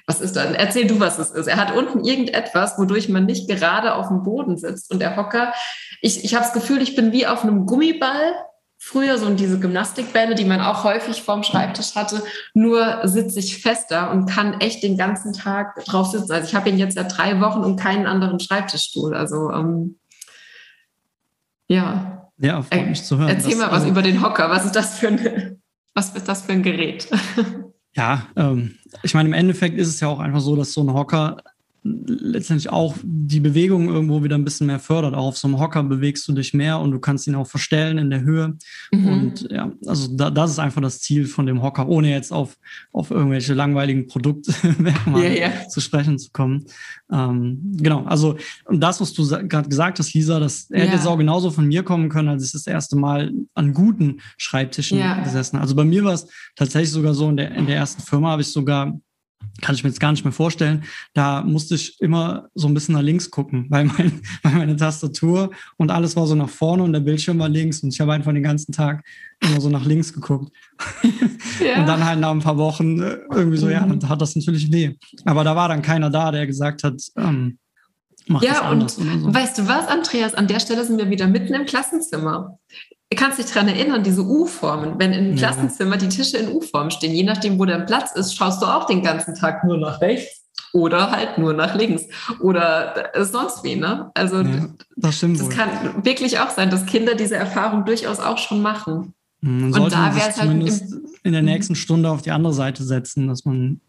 [0.06, 0.44] was ist da?
[0.44, 1.48] Erzähl du, was es ist.
[1.48, 4.92] Er hat unten irgendetwas, wodurch man nicht gerade auf dem Boden sitzt.
[4.92, 5.52] Und der Hocker,
[6.00, 8.34] ich, ich habe das Gefühl, ich bin wie auf einem Gummiball
[8.78, 12.22] früher so diese Gymnastikbälle, die man auch häufig vorm Schreibtisch hatte,
[12.54, 16.30] nur sitze ich fester und kann echt den ganzen Tag drauf sitzen.
[16.30, 19.14] Also ich habe ihn jetzt seit drei Wochen und keinen anderen Schreibtischstuhl.
[19.14, 19.98] Also ähm,
[21.66, 22.30] ja.
[22.38, 23.30] Ja, freut mich zu hören.
[23.30, 24.50] Erzähl mal was also, über den Hocker.
[24.50, 25.62] Was ist das für ein,
[25.94, 27.08] was ist das für ein Gerät?
[27.96, 30.92] Ja, ähm, ich meine, im Endeffekt ist es ja auch einfach so, dass so ein
[30.92, 31.38] Hocker
[32.06, 35.14] letztendlich auch die Bewegung irgendwo wieder ein bisschen mehr fördert.
[35.14, 37.98] Auch auf so einem Hocker bewegst du dich mehr und du kannst ihn auch verstellen
[37.98, 38.56] in der Höhe.
[38.92, 39.06] Mhm.
[39.06, 42.56] Und ja, also da, das ist einfach das Ziel von dem Hocker, ohne jetzt auf,
[42.92, 45.68] auf irgendwelche langweiligen Produktmerkmale yeah, yeah.
[45.68, 46.64] zu sprechen zu kommen.
[47.12, 50.80] Ähm, genau, also und das, was du gerade gesagt hast, Lisa, das yeah.
[50.80, 54.20] hätte jetzt auch genauso von mir kommen können, als ich das erste Mal an guten
[54.36, 55.56] Schreibtischen gesessen.
[55.56, 58.42] Also bei mir war es tatsächlich sogar so, in der, in der ersten Firma habe
[58.42, 58.98] ich sogar
[59.60, 60.84] kann ich mir jetzt gar nicht mehr vorstellen.
[61.14, 65.50] Da musste ich immer so ein bisschen nach links gucken, weil, mein, weil meine Tastatur
[65.76, 68.32] und alles war so nach vorne und der Bildschirm war links und ich habe einfach
[68.32, 69.04] den ganzen Tag
[69.40, 70.52] immer so nach links geguckt.
[71.58, 71.80] Ja.
[71.80, 73.72] Und dann halt nach ein paar Wochen äh, irgendwie so, mhm.
[73.72, 74.94] ja, dann hat das natürlich weh.
[75.24, 77.58] Aber da war dann keiner da, der gesagt hat, ähm,
[78.26, 78.98] mach ja, das anders.
[78.98, 79.34] Ja, und so.
[79.34, 82.58] weißt du was, Andreas, an der Stelle sind wir wieder mitten im Klassenzimmer.
[83.10, 87.14] Du kannst dich daran erinnern, diese U-Formen, wenn im Klassenzimmer die Tische in U-Form stehen,
[87.14, 90.46] je nachdem, wo der Platz ist, schaust du auch den ganzen Tag nur nach rechts
[90.72, 92.04] oder halt nur nach links
[92.40, 93.76] oder sonst wie.
[93.76, 94.10] Ne?
[94.14, 98.38] Also ja, das, stimmt das kann wirklich auch sein, dass Kinder diese Erfahrung durchaus auch
[98.38, 99.14] schon machen.
[99.40, 100.50] Man und da wäre es halt
[101.22, 103.80] in der nächsten Stunde auf die andere Seite setzen, dass man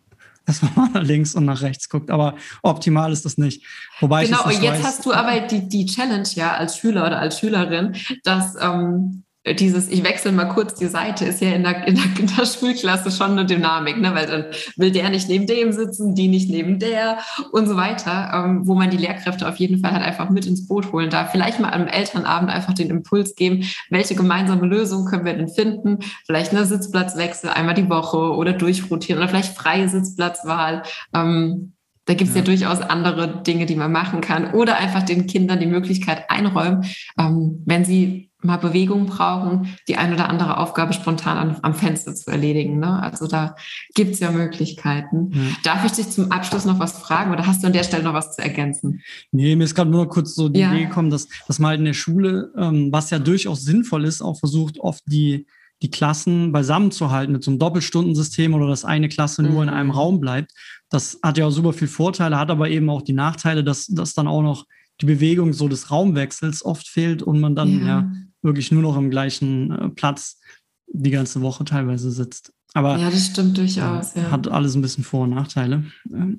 [0.47, 2.09] dass man mal nach links und nach rechts guckt.
[2.09, 3.63] Aber optimal ist das nicht.
[3.99, 7.19] Wobei genau, und jetzt weiß, hast du aber die, die Challenge ja als Schüler oder
[7.19, 9.23] als Schülerin, dass ähm,
[9.55, 12.45] dieses, ich wechsle mal kurz die Seite, ist ja in der, in der, in der
[12.45, 14.13] Schulklasse schon eine Dynamik, ne?
[14.13, 14.45] weil dann
[14.75, 17.19] will der nicht neben dem sitzen, die nicht neben der
[17.51, 20.67] und so weiter, ähm, wo man die Lehrkräfte auf jeden Fall halt einfach mit ins
[20.67, 21.31] Boot holen darf.
[21.31, 25.99] Vielleicht mal am Elternabend einfach den Impuls geben, welche gemeinsame Lösung können wir denn finden?
[26.25, 30.83] Vielleicht eine Sitzplatzwechsel einmal die Woche oder durchrotieren oder vielleicht freie Sitzplatzwahl.
[31.13, 31.73] Ähm,
[32.07, 32.41] da gibt es ja.
[32.41, 32.45] ja.
[32.45, 34.53] durchaus andere Dinge, die man machen kann.
[34.53, 36.85] Oder einfach den Kindern die Möglichkeit einräumen,
[37.19, 42.13] ähm, wenn sie mal Bewegung brauchen, die ein oder andere Aufgabe spontan an, am Fenster
[42.15, 42.79] zu erledigen.
[42.79, 43.01] Ne?
[43.01, 43.55] Also da
[43.95, 45.31] gibt es ja Möglichkeiten.
[45.33, 45.41] Ja.
[45.63, 48.13] Darf ich dich zum Abschluss noch was fragen oder hast du an der Stelle noch
[48.13, 49.01] was zu ergänzen?
[49.31, 50.71] Nee, mir ist gerade nur kurz so die ja.
[50.71, 54.21] Idee gekommen, dass, dass man halt in der Schule, ähm, was ja durchaus sinnvoll ist,
[54.21, 55.47] auch versucht, oft die,
[55.81, 59.69] die Klassen beisammen zu halten mit so einem Doppelstundensystem oder dass eine Klasse nur mhm.
[59.69, 60.51] in einem Raum bleibt.
[60.89, 64.13] Das hat ja auch super viele Vorteile, hat aber eben auch die Nachteile, dass, dass
[64.13, 64.65] dann auch noch
[65.01, 68.11] die Bewegung so des Raumwechsels oft fehlt und man dann ja, ja
[68.41, 70.39] wirklich nur noch im gleichen äh, Platz
[70.87, 72.53] die ganze Woche teilweise sitzt.
[72.73, 74.13] Aber ja, das stimmt durchaus.
[74.13, 74.29] Ja.
[74.29, 75.85] Hat alles ein bisschen Vor- und Nachteile.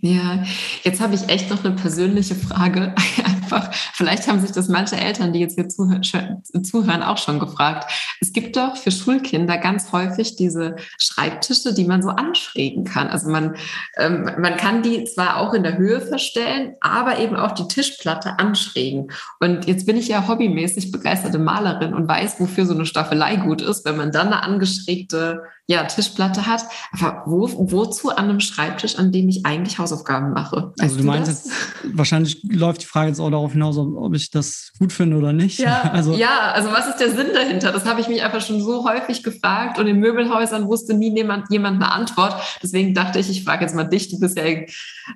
[0.02, 0.44] Ja,
[0.84, 2.94] jetzt habe ich echt noch eine persönliche Frage.
[3.24, 7.90] Einfach, vielleicht haben sich das manche Eltern, die jetzt hier zuhören, auch schon gefragt.
[8.20, 13.08] Es gibt doch für Schulkinder ganz häufig diese Schreibtische, die man so anschrägen kann.
[13.08, 13.56] Also man,
[13.96, 18.38] ähm, man kann die zwar auch in der Höhe verstellen, aber eben auch die Tischplatte
[18.38, 19.10] anschrägen.
[19.40, 23.62] Und jetzt bin ich ja hobbymäßig begeisterte Malerin und weiß, wofür so eine Staffelei gut
[23.62, 26.64] ist, wenn man dann eine angeschrägte ja, Tischplatte hat.
[26.92, 30.72] Aber wo, wozu an einem Schreibtisch, an dem ich eigentlich Hausaufgaben mache?
[30.78, 31.44] Weißt also du, meinst das?
[31.44, 31.56] jetzt,
[31.92, 35.58] wahrscheinlich läuft die Frage jetzt auch darauf hinaus, ob ich das gut finde oder nicht.
[35.58, 37.70] Ja, also, ja, also was ist der Sinn dahinter?
[37.70, 41.50] Das habe ich mich einfach schon so häufig gefragt und in Möbelhäusern wusste nie jemand,
[41.50, 42.34] jemand eine Antwort.
[42.62, 44.44] Deswegen dachte ich, ich frage jetzt mal dich, du bist ja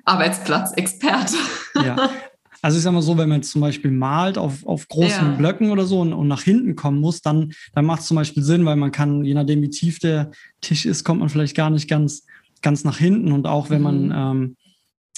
[0.05, 1.35] Arbeitsplatzexperte.
[1.83, 2.11] Ja,
[2.63, 5.35] Also ich sag mal so, wenn man jetzt zum Beispiel malt auf, auf großen ja.
[5.35, 8.41] Blöcken oder so und, und, nach hinten kommen muss, dann, dann macht es zum Beispiel
[8.41, 11.69] Sinn, weil man kann, je nachdem wie tief der Tisch ist, kommt man vielleicht gar
[11.69, 12.25] nicht ganz,
[12.61, 13.33] ganz nach hinten.
[13.33, 13.83] Und auch wenn mhm.
[13.83, 14.55] man, ähm,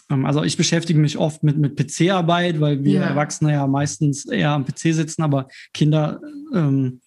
[0.10, 3.04] ähm also ich beschäftige mich oft mit, mit PC-Arbeit, weil wir ja.
[3.04, 6.20] Erwachsene ja meistens eher am PC sitzen, aber Kinder
[6.52, 7.00] ähm,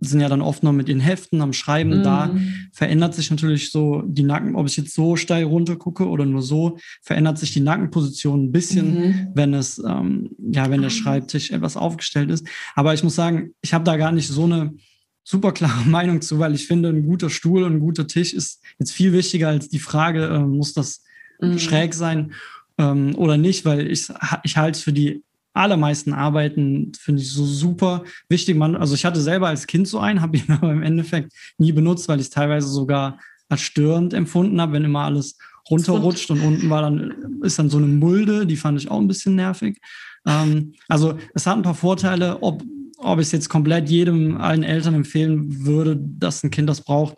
[0.00, 1.98] sind ja dann oft noch mit ihren Heften am Schreiben.
[1.98, 2.02] Mhm.
[2.02, 2.34] Da
[2.72, 6.42] verändert sich natürlich so die Nacken, ob ich jetzt so steil runter gucke oder nur
[6.42, 9.28] so, verändert sich die Nackenposition ein bisschen, mhm.
[9.34, 12.46] wenn es, ähm, ja, wenn der Schreibtisch etwas aufgestellt ist.
[12.74, 14.74] Aber ich muss sagen, ich habe da gar nicht so eine
[15.22, 18.62] super klare Meinung zu, weil ich finde, ein guter Stuhl und ein guter Tisch ist
[18.78, 21.02] jetzt viel wichtiger als die Frage, äh, muss das
[21.40, 21.58] mhm.
[21.58, 22.32] schräg sein
[22.78, 24.08] ähm, oder nicht, weil ich,
[24.44, 25.22] ich halte es für die
[25.52, 28.56] allermeisten Arbeiten finde ich so super wichtig.
[28.56, 31.72] Man, also ich hatte selber als Kind so einen, habe ihn aber im Endeffekt nie
[31.72, 35.36] benutzt, weil ich es teilweise sogar als störend empfunden habe, wenn immer alles
[35.68, 39.08] runterrutscht und unten war dann, ist dann so eine Mulde, die fand ich auch ein
[39.08, 39.80] bisschen nervig.
[40.26, 42.62] Ähm, also es hat ein paar Vorteile, ob,
[42.98, 47.16] ob ich es jetzt komplett jedem, allen Eltern empfehlen würde, dass ein Kind das braucht,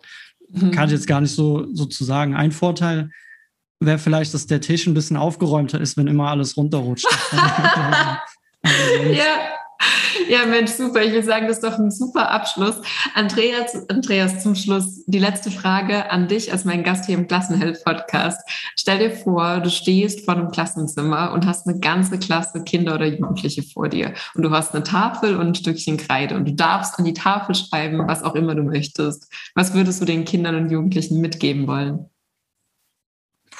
[0.49, 0.71] mhm.
[0.71, 2.35] kann ich jetzt gar nicht so, so zu sagen.
[2.35, 3.09] Ein Vorteil
[3.85, 7.07] wäre vielleicht, dass der Tisch ein bisschen aufgeräumter ist, wenn immer alles runterrutscht.
[9.11, 9.53] ja.
[10.29, 11.01] Ja, Mensch, super.
[11.01, 12.75] Ich will sagen, das ist doch ein super Abschluss.
[13.15, 18.39] Andreas, Andreas, zum Schluss die letzte Frage an dich als mein Gast hier im Klassenheld-Podcast.
[18.75, 23.05] Stell dir vor, du stehst vor einem Klassenzimmer und hast eine ganze Klasse Kinder oder
[23.05, 24.13] Jugendliche vor dir.
[24.35, 27.55] Und du hast eine Tafel und ein Stückchen Kreide und du darfst an die Tafel
[27.55, 29.31] schreiben, was auch immer du möchtest.
[29.55, 32.09] Was würdest du den Kindern und Jugendlichen mitgeben wollen?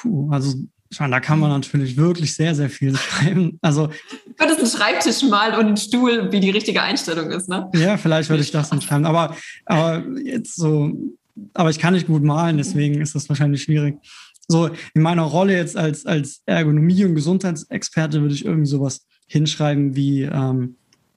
[0.04, 0.54] Puh, also
[0.90, 3.58] ich meine, da kann man natürlich wirklich sehr, sehr viel schreiben.
[3.62, 3.92] Also du
[4.38, 7.68] würdest einen Schreibtisch malen und einen Stuhl, wie die richtige Einstellung ist, ne?
[7.74, 9.06] Ja, vielleicht würde ich das dann schreiben.
[9.06, 9.34] Aber,
[9.64, 10.92] aber jetzt so,
[11.54, 13.96] aber ich kann nicht gut malen, deswegen ist das wahrscheinlich schwierig.
[14.46, 19.96] So in meiner Rolle jetzt als, als Ergonomie- und Gesundheitsexperte würde ich irgendwie sowas hinschreiben
[19.96, 20.76] wie ähm,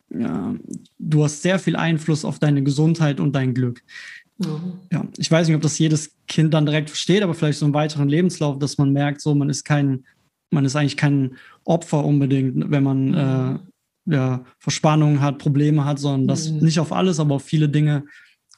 [0.09, 0.55] ja,
[0.97, 3.83] du hast sehr viel Einfluss auf deine Gesundheit und dein Glück
[4.37, 4.79] Mhm.
[4.91, 7.73] Ja, ich weiß nicht, ob das jedes Kind dann direkt versteht, aber vielleicht so im
[7.73, 10.05] weiteren Lebenslauf, dass man merkt, so man ist kein,
[10.51, 13.59] man ist eigentlich kein Opfer unbedingt, wenn man mhm.
[14.05, 16.59] äh, ja, Verspannungen hat, Probleme hat, sondern das mhm.
[16.59, 18.03] nicht auf alles, aber auf viele Dinge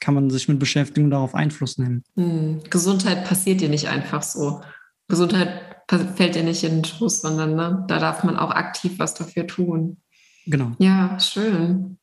[0.00, 2.04] kann man sich mit beschäftigen und darauf Einfluss nehmen.
[2.14, 2.60] Mhm.
[2.70, 4.62] Gesundheit passiert dir nicht einfach so.
[5.08, 5.82] Gesundheit
[6.14, 9.46] fällt dir nicht in den Schoß, sondern ne, da darf man auch aktiv was dafür
[9.46, 9.98] tun.
[10.46, 10.72] Genau.
[10.78, 11.98] Ja, schön.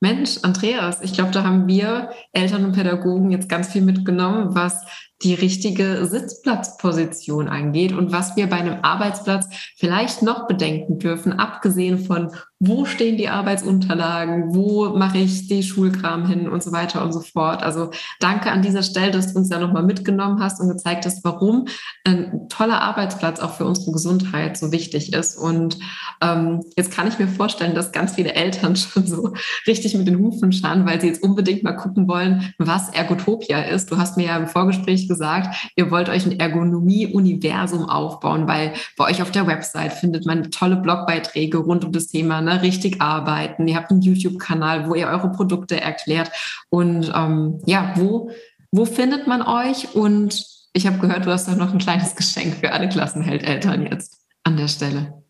[0.00, 4.84] Mensch, Andreas, ich glaube, da haben wir Eltern und Pädagogen jetzt ganz viel mitgenommen, was
[5.22, 9.46] die richtige Sitzplatzposition angeht und was wir bei einem Arbeitsplatz
[9.76, 16.26] vielleicht noch bedenken dürfen, abgesehen von, wo stehen die Arbeitsunterlagen, wo mache ich die Schulkram
[16.26, 17.62] hin und so weiter und so fort.
[17.62, 21.22] Also danke an dieser Stelle, dass du uns da nochmal mitgenommen hast und gezeigt hast,
[21.22, 21.66] warum
[22.04, 25.36] ein toller Arbeitsplatz auch für unsere Gesundheit so wichtig ist.
[25.36, 25.78] Und
[26.22, 29.34] ähm, jetzt kann ich mir vorstellen, dass ganz viele Eltern schon so
[29.66, 33.90] richtig mit den Hufen schauen, weil sie jetzt unbedingt mal gucken wollen, was Ergotopia ist.
[33.90, 39.04] Du hast mir ja im Vorgespräch gesagt, ihr wollt euch ein Ergonomie-Universum aufbauen, weil bei
[39.04, 43.68] euch auf der Website findet man tolle Blogbeiträge rund um das Thema ne, richtig arbeiten.
[43.68, 46.30] Ihr habt einen YouTube-Kanal, wo ihr eure Produkte erklärt.
[46.68, 48.30] Und ähm, ja, wo,
[48.70, 49.94] wo findet man euch?
[49.94, 54.20] Und ich habe gehört, du hast auch noch ein kleines Geschenk für alle Klassenheldeltern jetzt
[54.44, 55.22] an der Stelle.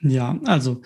[0.00, 0.80] Ja, also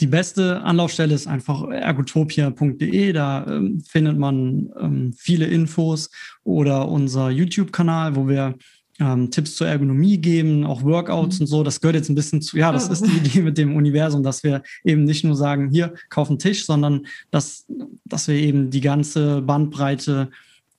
[0.00, 3.12] die beste Anlaufstelle ist einfach ergotopia.de.
[3.12, 6.10] Da ähm, findet man ähm, viele Infos
[6.44, 8.54] oder unser YouTube-Kanal, wo wir
[8.98, 11.42] ähm, Tipps zur Ergonomie geben, auch Workouts mhm.
[11.42, 11.62] und so.
[11.62, 14.42] Das gehört jetzt ein bisschen zu, ja, das ist die Idee mit dem Universum, dass
[14.42, 17.66] wir eben nicht nur sagen, hier, kauf einen Tisch, sondern dass,
[18.04, 20.30] dass wir eben die ganze Bandbreite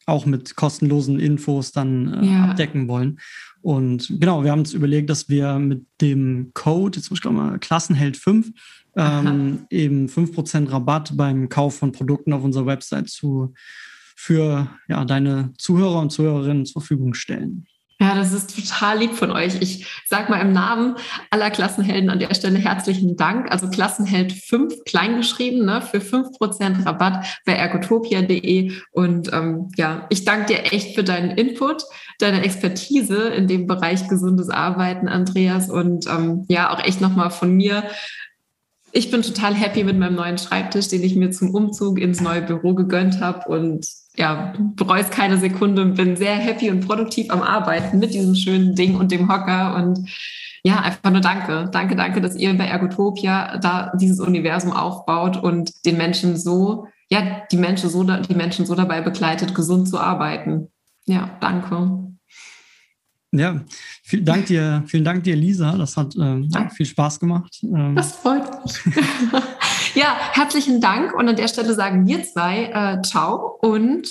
[0.05, 2.45] auch mit kostenlosen Infos dann äh, ja.
[2.45, 3.19] abdecken wollen.
[3.61, 7.37] Und genau, wir haben uns überlegt, dass wir mit dem Code, jetzt muss ich glaube
[7.37, 8.51] mal, Klassenheld 5,
[8.95, 13.53] ähm, eben 5% Rabatt beim Kauf von Produkten auf unserer Website zu,
[14.15, 17.65] für ja, deine Zuhörer und Zuhörerinnen zur Verfügung stellen.
[18.03, 19.61] Ja, das ist total lieb von euch.
[19.61, 20.95] Ich sage mal im Namen
[21.29, 23.49] aller Klassenhelden an der Stelle herzlichen Dank.
[23.49, 28.73] Also Klassenheld 5 kleingeschrieben ne, für 5% Rabatt bei ergotopia.de.
[28.91, 31.83] Und ähm, ja, ich danke dir echt für deinen Input,
[32.19, 35.69] deine Expertise in dem Bereich gesundes Arbeiten, Andreas.
[35.69, 37.83] Und ähm, ja, auch echt nochmal von mir
[38.95, 42.43] ich bin total happy mit meinem neuen Schreibtisch, den ich mir zum Umzug ins neue
[42.43, 47.31] Büro gegönnt habe und ja, bereue es keine Sekunde und bin sehr happy und produktiv
[47.31, 50.07] am Arbeiten mit diesem schönen Ding und dem Hocker und
[50.63, 51.69] ja, einfach nur danke.
[51.71, 57.41] Danke, danke, dass ihr bei Ergotopia da dieses Universum aufbaut und den Menschen so, ja,
[57.51, 60.71] die Menschen so, die Menschen so dabei begleitet, gesund zu arbeiten.
[61.05, 62.12] Ja, danke.
[63.35, 63.61] Ja,
[64.03, 65.75] vielen Dank dir, vielen Dank dir, Lisa.
[65.75, 67.61] Das hat ähm, viel Spaß gemacht.
[67.63, 67.95] Ähm.
[67.95, 68.79] Das freut mich.
[69.95, 71.13] ja, herzlichen Dank.
[71.15, 74.07] Und an der Stelle sagen wir zwei äh, Ciao und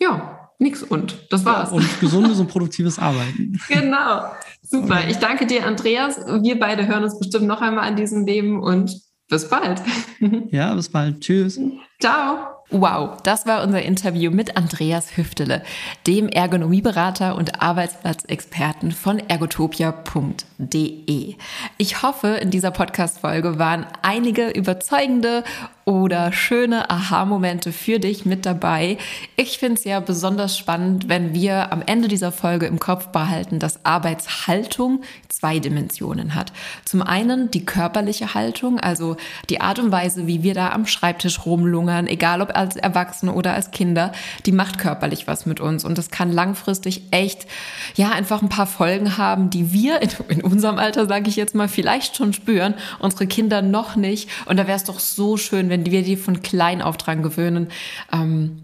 [0.00, 1.26] ja, nix und.
[1.30, 1.70] Das war's.
[1.70, 3.60] Ja, und gesundes und produktives Arbeiten.
[3.68, 4.30] Genau.
[4.62, 5.06] Super.
[5.08, 6.16] Ich danke dir, Andreas.
[6.16, 9.82] Wir beide hören uns bestimmt noch einmal an diesem Leben und bis bald.
[10.50, 11.20] ja, bis bald.
[11.20, 11.60] Tschüss.
[12.00, 12.53] Ciao.
[12.70, 15.62] Wow, das war unser Interview mit Andreas Hüftele,
[16.06, 21.34] dem Ergonomieberater und Arbeitsplatzexperten von ergotopia.de.
[21.76, 25.44] Ich hoffe, in dieser Podcast-Folge waren einige überzeugende
[25.84, 28.96] oder schöne Aha-Momente für dich mit dabei.
[29.36, 33.58] Ich finde es ja besonders spannend, wenn wir am Ende dieser Folge im Kopf behalten,
[33.58, 36.52] dass Arbeitshaltung zwei Dimensionen hat.
[36.84, 39.16] Zum einen die körperliche Haltung, also
[39.50, 43.52] die Art und Weise, wie wir da am Schreibtisch rumlungern, egal ob als Erwachsene oder
[43.52, 44.12] als Kinder,
[44.46, 47.46] die macht körperlich was mit uns und das kann langfristig echt,
[47.94, 51.54] ja, einfach ein paar Folgen haben, die wir in, in unserem Alter, sage ich jetzt
[51.54, 55.68] mal, vielleicht schon spüren, unsere Kinder noch nicht und da wäre es doch so schön,
[55.68, 57.68] wenn wir die von klein auf dran gewöhnen,
[58.12, 58.62] ähm,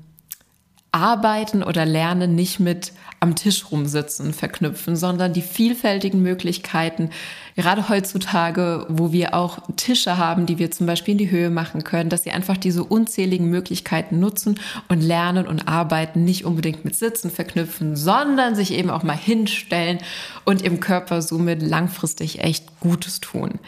[0.93, 7.11] Arbeiten oder Lernen nicht mit am Tisch rumsitzen verknüpfen, sondern die vielfältigen Möglichkeiten,
[7.55, 11.85] gerade heutzutage, wo wir auch Tische haben, die wir zum Beispiel in die Höhe machen
[11.85, 14.59] können, dass sie einfach diese unzähligen Möglichkeiten nutzen
[14.89, 19.99] und lernen und arbeiten, nicht unbedingt mit Sitzen verknüpfen, sondern sich eben auch mal hinstellen
[20.45, 23.61] und im Körper somit langfristig echt Gutes tun.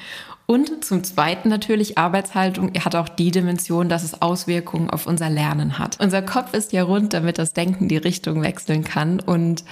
[0.52, 5.78] Und zum Zweiten natürlich Arbeitshaltung hat auch die Dimension, dass es Auswirkungen auf unser Lernen
[5.78, 5.98] hat.
[5.98, 9.18] Unser Kopf ist ja rund, damit das Denken die Richtung wechseln kann.
[9.18, 9.64] Und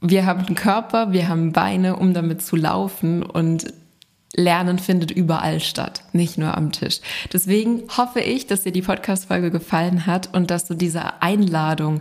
[0.00, 3.24] wir haben einen Körper, wir haben Beine, um damit zu laufen.
[3.24, 3.74] Und
[4.34, 7.00] Lernen findet überall statt, nicht nur am Tisch.
[7.32, 12.00] Deswegen hoffe ich, dass dir die Podcast-Folge gefallen hat und dass du diese Einladung,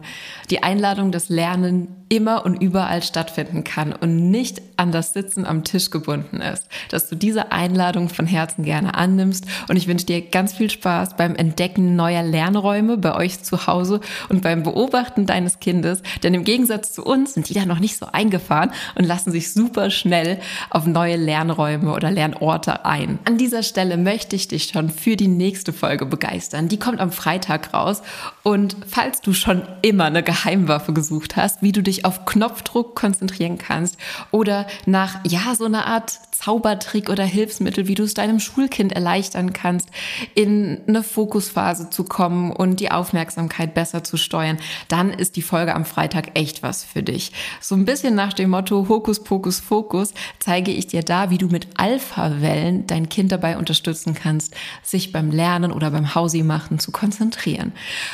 [0.50, 5.64] die Einladung, dass Lernen immer und überall stattfinden kann und nicht an das Sitzen am
[5.64, 10.22] Tisch gebunden ist, dass du diese Einladung von Herzen gerne annimmst und ich wünsche dir
[10.22, 15.60] ganz viel Spaß beim Entdecken neuer Lernräume bei euch zu Hause und beim Beobachten deines
[15.60, 19.32] Kindes, denn im Gegensatz zu uns sind die da noch nicht so eingefahren und lassen
[19.32, 23.18] sich super schnell auf neue Lernräume oder Lernorte ein.
[23.26, 26.68] An dieser Stelle möchte ich dich schon für die nächste Folge begeistern.
[26.68, 28.04] Die kommt am Freitag raus
[28.44, 33.58] und falls du schon immer eine Geheimwaffe gesucht hast, wie du dich auf Knopfdruck konzentrieren
[33.58, 33.98] kannst
[34.30, 39.54] oder nach, ja, so einer Art Zaubertrick oder Hilfsmittel, wie du es deinem Schulkind erleichtern
[39.54, 39.90] kannst,
[40.34, 44.58] in eine Fokusphase zu kommen und die Aufmerksamkeit besser zu steuern,
[44.88, 47.32] dann ist die Folge am Freitag echt was für dich.
[47.60, 51.48] So ein bisschen nach dem Motto Hokus Pokus Fokus zeige ich dir da, wie du
[51.48, 51.68] mit
[52.12, 54.54] Alpha-Wellen dein Kind dabei unterstützen kannst,
[54.84, 57.72] sich beim Lernen oder beim Hausi machen zu konzentrieren.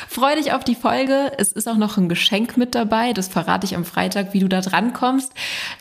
[0.08, 1.32] Freu dich auf die Folge.
[1.38, 3.12] Es ist auch noch ein Geschenk mit dabei.
[3.12, 5.32] Das verrate ich am Freitag, wie du da dran kommst.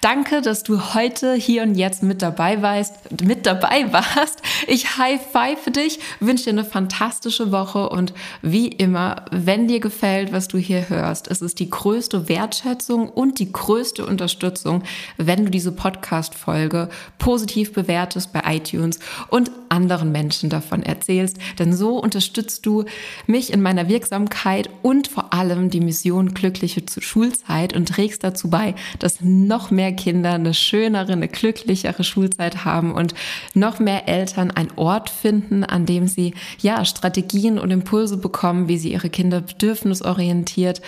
[0.01, 4.41] Danke, dass du heute hier und jetzt mit dabei warst, mit dabei warst.
[4.67, 9.79] Ich high five für dich, wünsche dir eine fantastische Woche und wie immer, wenn dir
[9.79, 14.83] gefällt, was du hier hörst, es ist die größte Wertschätzung und die größte Unterstützung,
[15.17, 18.99] wenn du diese Podcast-Folge positiv bewertest bei iTunes
[19.29, 22.85] und anderen Menschen davon erzählst, denn so unterstützt du
[23.25, 28.75] mich in meiner Wirksamkeit und vor allem die Mission glückliche Schulzeit und trägst dazu bei,
[28.99, 33.13] dass noch mehr Kinder eine schönere, eine glücklichere Schulzeit haben und
[33.53, 38.77] noch mehr Eltern einen Ort finden, an dem sie ja Strategien und Impulse bekommen, wie
[38.77, 40.81] sie ihre Kinder bedürfnisorientiert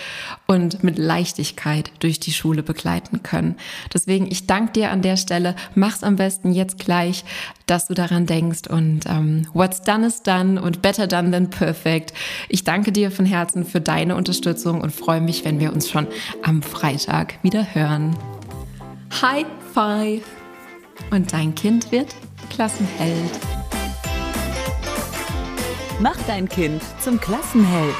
[0.46, 3.56] und mit Leichtigkeit durch die Schule begleiten können.
[3.92, 5.54] Deswegen, ich danke dir an der Stelle.
[5.74, 7.09] Mach's am besten jetzt gleich,
[7.66, 12.12] dass du daran denkst und ähm, what's done is done und better done than perfect.
[12.48, 16.06] Ich danke dir von Herzen für deine Unterstützung und freue mich, wenn wir uns schon
[16.42, 18.16] am Freitag wieder hören.
[19.22, 20.22] High Five!
[21.10, 22.14] Und dein Kind wird
[22.50, 23.38] Klassenheld.
[26.00, 27.94] Mach dein Kind zum Klassenheld.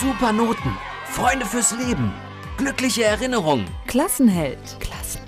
[0.00, 2.12] Super Noten, Freunde fürs Leben,
[2.56, 3.66] glückliche Erinnerungen.
[3.86, 4.58] Klassenheld.
[4.80, 5.27] Klassenheld.